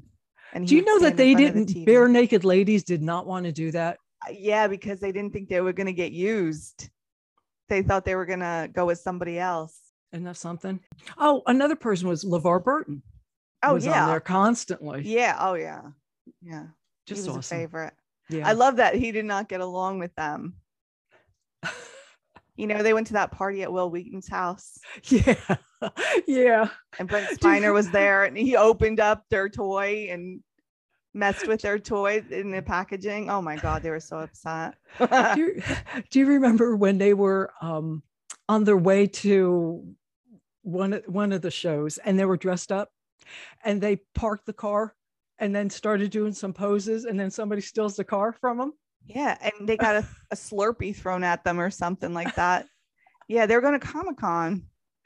[0.54, 1.66] And Do you know that they the didn't?
[1.66, 1.86] TV.
[1.86, 3.98] Barenaked Ladies did not want to do that.
[4.26, 6.88] Uh, Yeah, because they didn't think they were going to get used.
[7.68, 9.78] They thought they were going to go with somebody else.
[10.14, 10.80] Isn't that something?
[11.18, 13.02] Oh, another person was LeVar Burton.
[13.62, 15.02] Oh was on yeah, there constantly.
[15.04, 15.36] yeah.
[15.38, 15.82] Oh yeah,
[16.42, 16.66] yeah.
[17.06, 17.58] Just he was awesome.
[17.58, 17.94] a favorite.
[18.28, 18.48] Yeah.
[18.48, 20.54] I love that he did not get along with them.
[22.54, 25.56] You know, they went to that party at Wil Wheaton's house, yeah.
[26.26, 26.68] yeah.
[26.98, 30.42] and Brent Spiner was there, and he opened up their toy and
[31.14, 33.30] messed with their toy in the packaging.
[33.30, 34.74] Oh my god, they were so upset.
[34.98, 35.62] do, you,
[36.10, 38.02] do you remember when they were um,
[38.50, 39.82] on their way to
[40.62, 42.90] one of- one of the shows and they were dressed up
[43.64, 44.94] and they parked the car
[45.38, 48.72] and then started doing some poses and then somebody steals the car from them?
[49.06, 52.66] yeah, and they got a, a Slurpee thrown at them or something like that.
[53.28, 54.64] Yeah, they're going to Comic Con.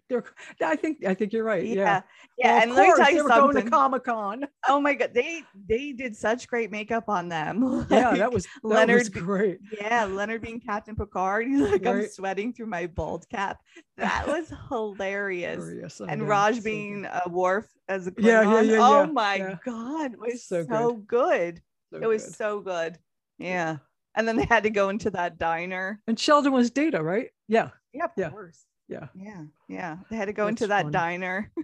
[0.08, 0.24] They're,
[0.62, 1.64] I think I think you're right.
[1.64, 2.00] Yeah, Yeah.
[2.38, 2.52] yeah.
[2.52, 3.64] Well, and let me tell you were going something.
[3.64, 4.46] to Comic Con.
[4.68, 7.86] oh my god, they they did such great makeup on them.
[7.90, 9.58] Yeah, that was that Leonard B- great.
[9.72, 11.46] Yeah, Leonard being Captain Picard.
[11.48, 13.58] He's like, I'm sweating through my bald cap.
[13.96, 15.56] That was hilarious.
[15.56, 17.10] Glorious, oh I And Raj so being good.
[17.24, 18.22] a Worf as a Klingon.
[18.24, 19.54] Yeah, yeah, yeah, Oh yeah, my yeah.
[19.64, 21.06] god, it was So so, good.
[21.06, 21.62] good.
[21.92, 22.98] So It was so good.
[23.38, 23.78] Yeah.
[24.14, 26.00] And then they had to go into that diner.
[26.06, 27.30] and Sheldon was Data, right?
[27.48, 28.30] Yeah, Yeah, of Yeah.
[28.30, 28.64] course.
[28.88, 29.08] Yeah.
[29.14, 29.96] Yeah, yeah.
[30.10, 30.92] They had to go into that funny.
[30.92, 31.52] diner.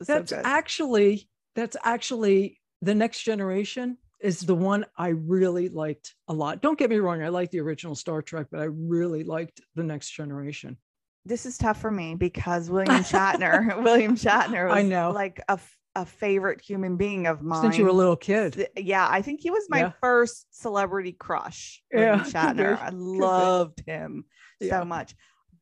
[0.00, 6.14] It's so that's actually that's actually the next generation is the one I really liked
[6.28, 6.60] a lot.
[6.62, 9.82] Don't get me wrong, I like the original Star Trek, but I really liked the
[9.84, 10.76] next generation.
[11.24, 15.10] this is tough for me because William Shatner, William Shatner was I know.
[15.12, 15.58] like a
[15.96, 17.62] a favorite human being of mine.
[17.62, 18.68] Since you were a little kid.
[18.76, 19.92] Yeah, I think he was my Yeah.
[20.00, 21.82] first celebrity crush.
[21.92, 22.78] Yeah, Shatner.
[22.80, 24.24] I loved him
[24.60, 24.78] Yeah.
[24.80, 25.14] so much.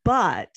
[0.07, 0.57] But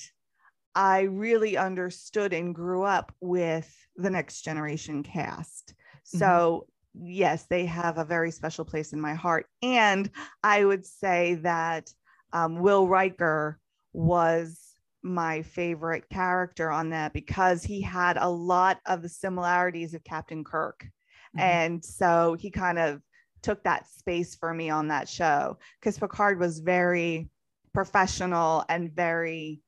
[0.74, 5.74] I really understood and grew up with the next generation cast.
[5.74, 6.18] Mhm.
[6.20, 9.46] So, yes, they have a very special place in my heart.
[9.62, 10.08] And
[10.44, 11.92] I would say that
[12.32, 13.58] um, Will Riker
[13.92, 20.04] was my favorite character on that because he had a lot of the similarities of
[20.04, 20.86] Captain Kirk.
[21.36, 21.40] Mhm.
[21.40, 23.02] And so he kind of
[23.42, 27.30] took that space for me on that show because Picard was very
[27.72, 29.60] professional and very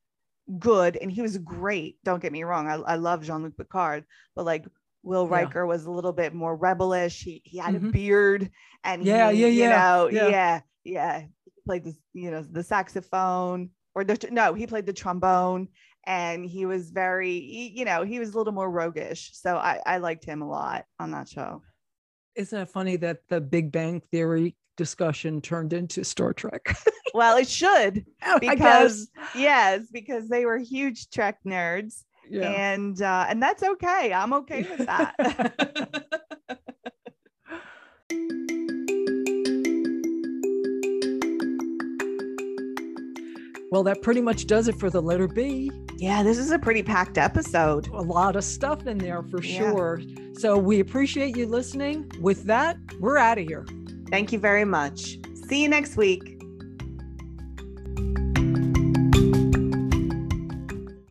[0.58, 0.96] good.
[0.96, 1.98] And he was great.
[2.04, 2.68] Don't get me wrong.
[2.68, 4.66] I, I love Jean Luc Picard, but like
[5.02, 5.34] Will Yeah.
[5.34, 7.22] Riker was a little bit more rebellish.
[7.22, 7.92] He, he had a Mhm.
[7.92, 8.50] beard
[8.84, 10.28] and Yeah, he, yeah, you yeah, know, yeah.
[10.28, 11.20] yeah, yeah.
[11.44, 15.68] He played this, you know, the saxophone or the, no, he played the trombone
[16.04, 19.30] and he was very, he- you know, he was a little more roguish.
[19.34, 21.62] So I, I liked him a lot on that show.
[22.34, 26.76] Isn't it funny that the Big Bang Theory discussion turned into Star Trek?
[27.14, 28.06] Well, it should,
[28.40, 32.48] Because- yes, because they were huge Trek nerds, Yeah.
[32.50, 34.12] and uh, and that's okay.
[34.12, 35.14] I'm okay with that.
[43.70, 45.70] well, that pretty much does it for the letter B.
[45.96, 47.86] yeah, this is a pretty packed episode.
[47.88, 49.58] A lot of stuff in there for Yeah.
[49.70, 50.02] sure.
[50.34, 52.10] So we appreciate you listening.
[52.20, 53.64] With that, we're out of here.
[54.12, 55.18] Thank you very much.
[55.48, 56.31] See you next week.